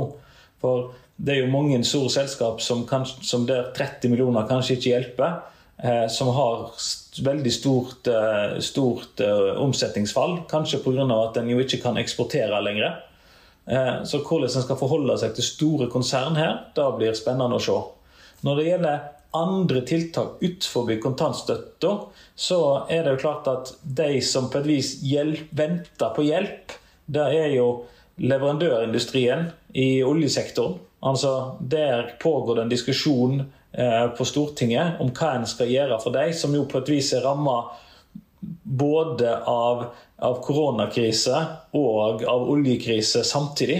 For 0.62 0.94
det 1.16 1.36
er 1.36 1.44
jo 1.44 1.52
mange 1.54 1.84
store 1.84 2.10
selskap 2.10 2.62
som, 2.62 2.86
kan, 2.88 3.06
som 3.06 3.46
der 3.48 3.70
30 3.76 4.10
millioner 4.10 4.48
kanskje 4.50 4.80
ikke 4.80 4.92
hjelper. 4.96 5.42
Eh, 5.78 6.08
som 6.08 6.28
har 6.28 6.72
veldig 7.24 7.52
stort, 7.54 8.08
eh, 8.08 8.60
stort 8.60 9.20
eh, 9.20 9.62
omsetningsfall. 9.62 10.40
Kanskje 10.50 10.82
pga. 10.84 11.06
at 11.24 11.38
en 11.38 11.50
jo 11.50 11.60
ikke 11.60 11.82
kan 11.82 11.98
eksportere 11.98 12.62
lenger. 12.62 13.02
Eh, 13.66 14.04
så 14.04 14.22
hvordan 14.22 14.50
en 14.50 14.64
skal 14.64 14.80
forholde 14.80 15.18
seg 15.18 15.36
til 15.36 15.44
store 15.44 15.88
konsern 15.88 16.36
her, 16.36 16.72
da 16.76 16.92
blir 16.92 17.14
spennende 17.14 17.58
å 17.58 17.64
se. 17.64 17.78
Når 18.46 18.56
det 18.56 18.66
gjelder 18.70 19.04
andre 19.36 19.82
tiltak 19.82 20.42
utenfor 20.42 20.96
kontantstøtta, 21.02 21.92
så 22.36 22.60
er 22.90 23.04
det 23.04 23.16
jo 23.16 23.24
klart 23.26 23.48
at 23.52 23.74
de 23.84 24.22
som 24.22 24.50
på 24.50 24.62
et 24.62 24.70
vis 24.70 24.96
hjelp, 25.04 25.50
venter 25.52 26.14
på 26.16 26.24
hjelp, 26.28 26.76
det 27.06 27.26
er 27.36 27.50
jo 27.56 27.86
leverandørindustrien 28.18 29.50
i 29.74 30.04
oljesektoren. 30.04 30.80
Altså, 31.06 31.58
Der 31.60 32.16
pågår 32.20 32.56
det 32.56 32.62
en 32.62 32.70
diskusjon 32.70 33.44
på 34.18 34.26
Stortinget 34.28 35.02
om 35.04 35.10
hva 35.12 35.34
en 35.36 35.48
skal 35.50 35.68
gjøre 35.68 35.98
for 36.00 36.16
dem, 36.16 36.32
som 36.34 36.54
jo 36.56 36.64
på 36.70 36.80
et 36.80 36.92
vis 36.94 37.10
er 37.18 37.26
ramma 37.26 37.58
både 38.64 39.34
av 39.50 39.88
av 40.24 40.40
koronakrise 40.44 41.40
og 41.76 42.24
av 42.30 42.50
oljekrise 42.52 43.24
samtidig. 43.28 43.80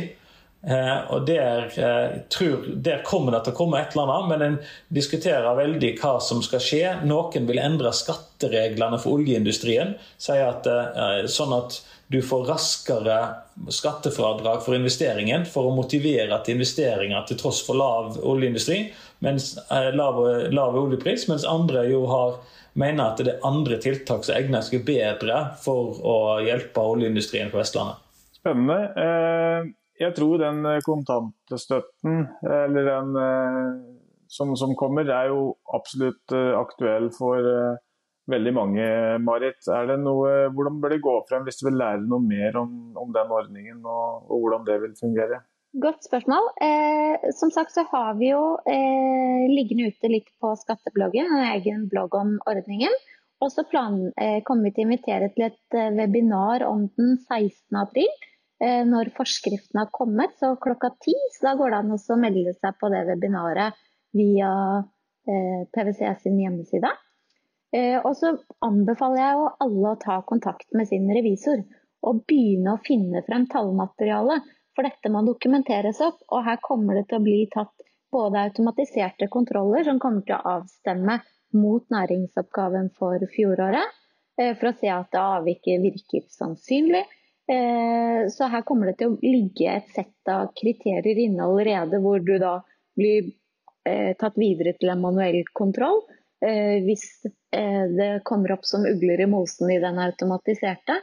Eh, 0.68 1.12
og 1.14 1.28
der, 1.28 1.66
eh, 1.78 2.22
tror, 2.30 2.64
der, 2.76 3.04
kommer 3.06 3.36
det 3.36 3.44
til 3.46 3.54
å 3.54 3.58
komme 3.58 3.78
et 3.78 3.94
eller 3.94 4.10
annet, 4.10 4.30
men 4.32 4.42
en 4.42 4.56
diskuterer 4.98 5.58
veldig 5.60 5.92
hva 6.00 6.16
som 6.22 6.42
skal 6.46 6.64
skje. 6.64 6.94
Noen 7.06 7.46
vil 7.46 7.62
endre 7.62 7.92
skattereglene 7.94 8.98
for 9.02 9.20
oljeindustrien. 9.20 9.94
Sier 10.18 10.48
at, 10.48 10.66
eh, 10.66 11.28
sånn 11.30 11.54
at 11.54 11.78
du 12.10 12.22
får 12.22 12.48
raskere 12.50 13.20
skattefradrag 13.70 14.64
for 14.64 14.74
investeringen 14.74 15.46
for 15.46 15.70
å 15.70 15.76
motivere 15.76 16.44
til 16.44 16.58
investeringer 16.58 17.28
til 17.28 17.38
tross 17.38 17.62
for 17.66 17.76
lav 17.76 18.18
oljeindustri, 18.18 18.92
mens, 19.22 19.58
lav, 19.70 20.20
lav 20.52 20.76
oljepris, 20.76 21.28
mens 21.28 21.46
andre 21.46 21.90
jo 21.90 22.06
har 22.06 22.38
mener 22.74 23.14
at 23.14 23.18
det 23.18 23.38
er 23.38 23.48
andre 23.48 23.78
tiltak 23.82 24.26
som 24.26 24.36
egner 24.36 24.62
seg 24.62 24.86
bedre 24.86 25.58
for 25.64 25.98
å 26.04 26.18
hjelpe 26.46 26.78
oljeindustrien 26.78 27.50
på 27.50 27.58
Vestlandet. 27.58 27.98
Spennende 28.38 29.74
jeg 30.00 30.16
tror 30.18 30.42
den 30.42 30.66
eh, 30.68 30.82
kontantstøtten, 30.84 32.28
eller 32.44 32.90
den 32.90 33.18
eh, 33.22 33.72
som, 34.28 34.52
som, 34.60 34.76
kommer, 34.76 35.08
er 35.08 35.32
jo 35.32 35.56
absolutt 35.76 36.36
eh, 36.36 36.52
aktuell 36.58 37.10
for 37.16 37.50
veldig 38.32 38.54
mange, 38.58 38.86
Marit. 39.24 39.68
Noe, 40.02 40.48
hvordan 40.52 40.80
bør 40.82 40.96
det 40.96 41.04
gå 41.06 41.16
frem 41.30 41.46
hvis 41.46 41.62
du 41.62 41.68
vil 41.70 41.80
lære 41.80 42.04
noe 42.10 42.24
mer 42.26 42.58
om, 42.60 42.72
om 42.98 43.12
den 43.16 43.36
ordningen 43.40 43.84
og, 43.86 44.26
og, 44.26 44.40
hvordan 44.40 44.66
det 44.68 44.80
vil 44.84 44.96
fungere? 45.00 45.44
Godt 45.80 46.08
spørsmål. 46.08 46.50
Eh, 46.64 47.32
som 47.36 47.52
sagt 47.52 47.76
så 47.76 47.84
har 47.92 48.16
vi 48.20 48.32
jo 48.32 48.56
eh, 48.72 49.48
liggende 49.52 49.92
ute 49.92 50.12
litt 50.12 50.32
på 50.42 50.56
skattebloggen, 50.60 51.28
en 51.30 51.52
egen 51.54 51.88
blogg 51.92 52.16
om 52.18 52.38
ordningen. 52.48 52.92
Og 53.44 53.52
så 53.52 53.66
eh, 53.68 54.40
kommer 54.48 54.70
vi 54.70 54.76
til 54.76 54.86
å 54.86 54.88
invitere 54.90 55.32
til 55.36 55.50
et 55.50 55.80
webinar 56.00 56.64
om 56.68 56.88
den 56.96 57.20
16. 57.28 57.76
april 57.80 58.10
Eh, 58.10 58.35
når 58.88 59.12
forskriften 59.18 59.80
har 59.82 59.90
kommet, 59.94 60.36
så 60.40 60.56
klokka 60.62 60.90
ti. 61.04 61.14
Så 61.36 61.48
da 61.48 61.56
går 61.60 61.74
det 61.74 61.80
an 61.82 61.96
å 61.96 62.20
melde 62.22 62.54
seg 62.58 62.78
på 62.80 62.90
det 62.94 63.04
webinaret 63.10 63.78
via 64.16 64.52
eh, 65.28 65.66
PwC 65.76 66.02
sin 66.22 66.40
hjemmeside. 66.40 66.92
Eh, 67.76 67.98
og 68.00 68.14
så 68.18 68.36
anbefaler 68.64 69.22
jeg 69.22 69.40
jo 69.40 69.50
alle 69.66 69.92
å 69.92 70.00
ta 70.02 70.20
kontakt 70.28 70.70
med 70.78 70.88
sin 70.90 71.10
revisor 71.12 71.66
og 72.06 72.22
begynne 72.30 72.76
å 72.76 72.84
finne 72.86 73.24
frem 73.28 73.48
tallmateriale. 73.52 74.40
For 74.76 74.88
dette 74.88 75.12
må 75.12 75.24
dokumenteres 75.26 76.02
opp, 76.04 76.20
og 76.32 76.44
her 76.48 76.60
kommer 76.64 77.00
det 77.00 77.08
til 77.10 77.20
å 77.20 77.26
bli 77.26 77.46
tatt 77.52 77.86
både 78.12 78.48
automatiserte 78.50 79.28
kontroller 79.32 79.86
som 79.88 80.00
kommer 80.04 80.24
til 80.28 80.36
å 80.36 80.58
avstemme 80.58 81.20
mot 81.56 81.86
næringsoppgaven 81.92 82.90
for 83.00 83.24
fjoråret, 83.32 83.94
for 84.36 84.68
å 84.68 84.74
se 84.76 84.92
at 84.92 85.16
avviket 85.16 85.80
virker 85.84 86.26
sannsynlig. 86.32 87.06
Eh, 87.48 88.30
så 88.30 88.48
her 88.50 88.62
kommer 88.66 88.90
det 88.90 88.98
til 89.00 89.14
å 89.14 89.18
ligge 89.22 89.70
et 89.70 89.90
sett 89.94 90.32
av 90.32 90.50
kriterier 90.58 91.20
inne 91.28 91.46
allerede, 91.46 92.02
hvor 92.02 92.24
du 92.26 92.38
da 92.42 92.58
blir 92.98 93.30
eh, 93.86 94.16
tatt 94.18 94.38
videre 94.42 94.74
til 94.80 94.90
en 94.94 95.04
manuell 95.04 95.44
kontroll. 95.54 96.02
Eh, 96.46 96.82
hvis 96.86 97.06
det 97.56 98.10
kommer 98.28 98.52
opp 98.58 98.66
som 98.68 98.84
ugler 98.84 99.22
i 99.24 99.30
mosen 99.32 99.70
i 99.72 99.80
den 99.80 100.02
automatiserte. 100.04 100.98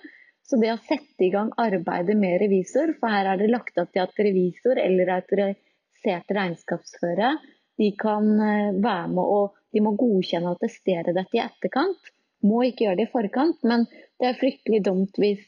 Så 0.45 0.59
det 0.61 0.75
å 0.75 0.83
sette 0.85 1.25
i 1.25 1.31
gang 1.33 1.49
arbeidet 1.57 2.19
med 2.19 2.43
revisor, 2.43 2.93
for 3.01 3.09
her 3.09 3.31
er 3.31 3.39
det 3.41 3.49
lagt 3.49 3.79
opp 3.81 3.89
til 3.95 4.03
at 4.03 4.21
revisor 4.21 4.77
eller 4.83 5.15
autorisert 5.15 6.35
regnskapsfører 6.37 7.39
de 7.81 7.89
kan 7.97 8.27
være 8.37 9.09
med 9.15 9.23
og 9.23 9.57
de 9.73 9.81
må 9.81 9.95
godkjenne 9.97 10.53
og 10.53 10.61
testere 10.61 11.15
dette 11.17 11.39
i 11.39 11.41
etterkant. 11.41 12.13
Må 12.45 12.61
ikke 12.69 12.85
gjøre 12.85 13.01
det 13.01 13.09
i 13.09 13.13
forkant, 13.15 13.65
men 13.65 13.87
det 14.21 14.29
er 14.29 14.41
fryktelig 14.43 14.83
dumt 14.85 15.17
hvis 15.23 15.47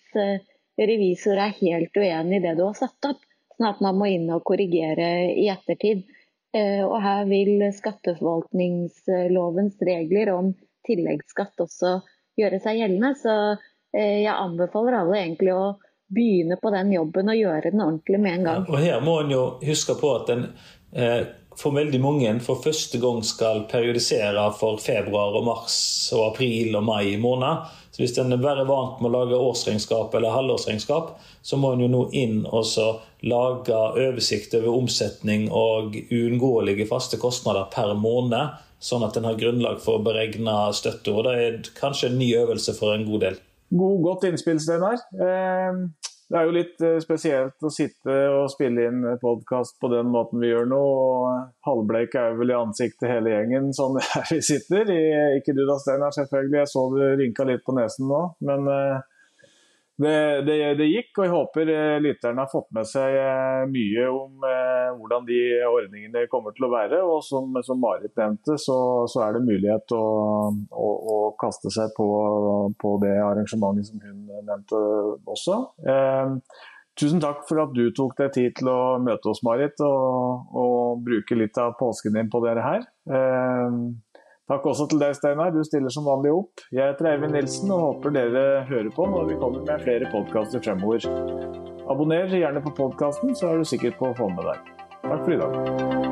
revisor 0.79 1.37
er 1.39 1.55
helt 1.61 1.97
uenig 1.97 2.37
i 2.39 2.43
det 2.45 2.55
du 2.59 2.63
har 2.67 2.75
satt 2.79 3.05
opp. 3.11 3.21
Sånn 3.55 3.71
at 3.71 3.81
man 3.85 3.99
må 4.01 4.07
inn 4.11 4.33
og 4.35 4.45
korrigere 4.47 5.09
i 5.35 5.49
ettertid. 5.53 5.99
Eh, 6.55 6.83
og 6.87 7.03
her 7.03 7.25
vil 7.31 7.73
skatteforvaltningslovens 7.75 9.77
regler 9.87 10.27
om 10.35 10.55
tilleggsskatt 10.87 11.61
også 11.63 12.01
gjøre 12.39 12.59
seg 12.63 12.79
gjeldende. 12.81 13.15
Så 13.19 13.35
eh, 13.95 14.23
jeg 14.25 14.35
anbefaler 14.35 14.95
alle 15.01 15.17
egentlig 15.23 15.53
å 15.55 15.79
begynne 16.15 16.57
på 16.61 16.71
den 16.75 16.93
jobben 16.95 17.31
og 17.33 17.39
gjøre 17.39 17.71
den 17.71 17.83
ordentlig 17.83 18.21
med 18.21 18.33
en 18.39 18.45
gang. 18.49 18.67
Ja, 18.67 18.71
og 18.71 18.79
her 18.83 19.01
må 19.05 19.15
en 19.23 19.35
jo 19.35 19.45
huske 19.65 19.95
på 19.99 20.09
at 20.19 20.27
en 20.35 20.45
eh, 20.95 21.23
for 21.61 21.75
veldig 21.77 22.01
mange 22.03 22.33
for 22.45 22.61
første 22.63 22.99
gang 23.03 23.23
skal 23.27 23.65
periodisere 23.71 24.45
for 24.59 24.81
februar 24.83 25.37
og 25.39 25.47
mars 25.47 25.77
og 26.17 26.33
april 26.33 26.77
og 26.79 26.87
mai 26.87 27.17
måned. 27.21 27.71
Så 27.95 28.03
Hvis 28.03 28.19
en 28.19 28.33
er 28.35 28.43
bare 28.43 28.67
vant 28.67 28.99
med 29.01 29.13
å 29.13 29.15
lage 29.15 29.39
årsregnskap 29.39 30.15
eller 30.15 30.35
halvårsregnskap, 30.35 31.13
så 31.43 31.57
må 31.57 31.73
en 31.73 31.85
jo 31.85 31.89
nå 31.93 32.03
inn 32.13 32.41
og 32.51 32.67
lage 33.23 33.77
oversikt 34.03 34.57
over 34.59 34.75
omsetning 34.75 35.47
og 35.53 35.95
uunngåelige 36.11 36.89
faste 36.91 37.21
kostnader 37.23 37.69
per 37.71 37.95
måned, 37.95 38.57
sånn 38.83 39.07
at 39.07 39.17
en 39.17 39.29
har 39.31 39.39
grunnlag 39.39 39.79
for 39.85 40.01
å 40.01 40.05
beregne 40.05 40.57
støtte. 40.75 41.15
Og 41.15 41.25
Det 41.25 41.35
er 41.39 41.61
kanskje 41.79 42.11
en 42.11 42.19
ny 42.19 42.35
øvelse 42.35 42.75
for 42.75 42.97
en 42.97 43.07
god 43.07 43.29
del. 43.29 43.39
God, 43.71 44.03
godt 44.03 44.27
innspill, 44.29 44.59
Steinar. 44.61 44.99
Eh, 45.15 45.79
det 46.31 46.39
er 46.39 46.47
jo 46.49 46.55
litt 46.57 46.85
eh, 46.85 46.99
spesielt 47.05 47.67
å 47.67 47.71
sitte 47.73 48.15
og 48.33 48.49
spille 48.53 48.87
inn 48.89 49.03
podkast 49.21 49.77
på 49.83 49.91
den 49.93 50.09
måten 50.13 50.41
vi 50.41 50.51
gjør 50.51 50.69
nå. 50.71 50.81
og 50.81 51.67
Halvbleik 51.69 52.17
er 52.17 52.33
jo 52.33 52.41
vel 52.41 52.55
i 52.55 52.57
ansiktet 52.59 53.11
hele 53.11 53.35
gjengen 53.35 53.73
sånn 53.77 54.01
her 54.13 54.31
vi 54.33 54.41
sitter. 54.45 54.93
Ikke 55.39 55.57
du 55.57 55.65
da, 55.69 55.77
Steinar, 55.81 56.15
selvfølgelig. 56.17 56.63
Jeg 56.63 56.73
så 56.73 56.87
du 56.95 57.03
rynka 57.21 57.49
litt 57.49 57.65
på 57.67 57.77
nesen 57.77 58.09
nå. 58.09 58.23
Men 58.49 58.71
eh, 58.73 59.03
det, 59.97 60.43
det, 60.43 60.57
det, 60.75 60.87
gikk, 60.91 61.13
og 61.19 61.23
jeg 61.23 61.31
håper 61.31 61.69
eh, 61.71 61.97
lytterne 62.03 62.43
har 62.43 62.51
fått 62.51 62.67
med 62.75 62.89
seg 62.91 63.15
eh, 63.15 63.63
mye 63.71 64.07
om 64.11 64.47
eh, 64.49 64.91
hvordan 64.99 65.27
de 65.29 65.39
ordningene 65.69 66.25
kommer 66.33 66.55
til 66.57 66.67
å 66.67 66.73
være. 66.73 66.99
Og 67.07 67.23
som, 67.23 67.55
som 67.63 67.79
Marit 67.79 68.15
nevnte, 68.19 68.57
så, 68.59 68.77
så, 69.11 69.23
er 69.23 69.37
det 69.37 69.45
mulighet 69.47 69.95
å, 69.95 70.05
å, 70.51 70.89
å 71.15 71.19
kaste 71.39 71.71
seg 71.75 71.95
på, 71.95 72.09
på, 72.81 72.95
det 73.05 73.15
arrangementet 73.23 73.93
som 73.93 74.03
hun 74.03 74.25
nevnte 74.35 74.81
også. 75.31 75.61
Eh, 75.87 76.65
tusen 76.99 77.23
takk 77.23 77.47
for 77.47 77.63
at 77.63 77.79
du 77.79 77.87
tok 77.95 78.19
deg 78.19 78.35
tid 78.35 78.59
til 78.59 78.73
å 78.75 78.97
møte 79.03 79.31
oss, 79.31 79.45
Marit, 79.47 79.79
og, 79.79 80.51
og 80.59 81.07
bruke 81.07 81.39
litt 81.39 81.59
av 81.63 81.79
påsken 81.79 82.19
din 82.19 82.35
på 82.35 82.43
dere 82.43 82.67
her. 82.67 82.91
Eh, 83.07 83.79
Takk 84.45 84.67
også 84.69 84.85
til 84.93 85.01
deg, 85.01 85.15
Steinar. 85.17 85.55
Du 85.55 85.63
stiller 85.65 85.93
som 85.93 86.05
vanlig 86.05 86.35
opp. 86.37 86.65
Jeg 86.69 86.91
heter 86.91 87.09
Eivind 87.15 87.33
Nilsen 87.33 87.73
og 87.73 87.85
håper 87.87 88.13
dere 88.19 88.45
hører 88.69 88.91
på 88.93 89.09
når 89.09 89.31
vi 89.31 89.41
kommer 89.41 89.65
med 89.65 89.85
flere 89.87 90.11
podkaster 90.13 90.61
fremover. 90.65 91.09
Abonner 91.89 92.29
gjerne 92.29 92.65
på 92.65 92.77
podkasten, 92.77 93.33
så 93.37 93.55
er 93.55 93.63
du 93.63 93.69
sikker 93.73 93.97
på 93.97 94.13
å 94.13 94.19
få 94.21 94.29
med 94.37 94.45
deg. 94.53 94.75
Takk 95.05 95.25
for 95.25 95.33
i 95.33 95.41
dag. 95.41 96.04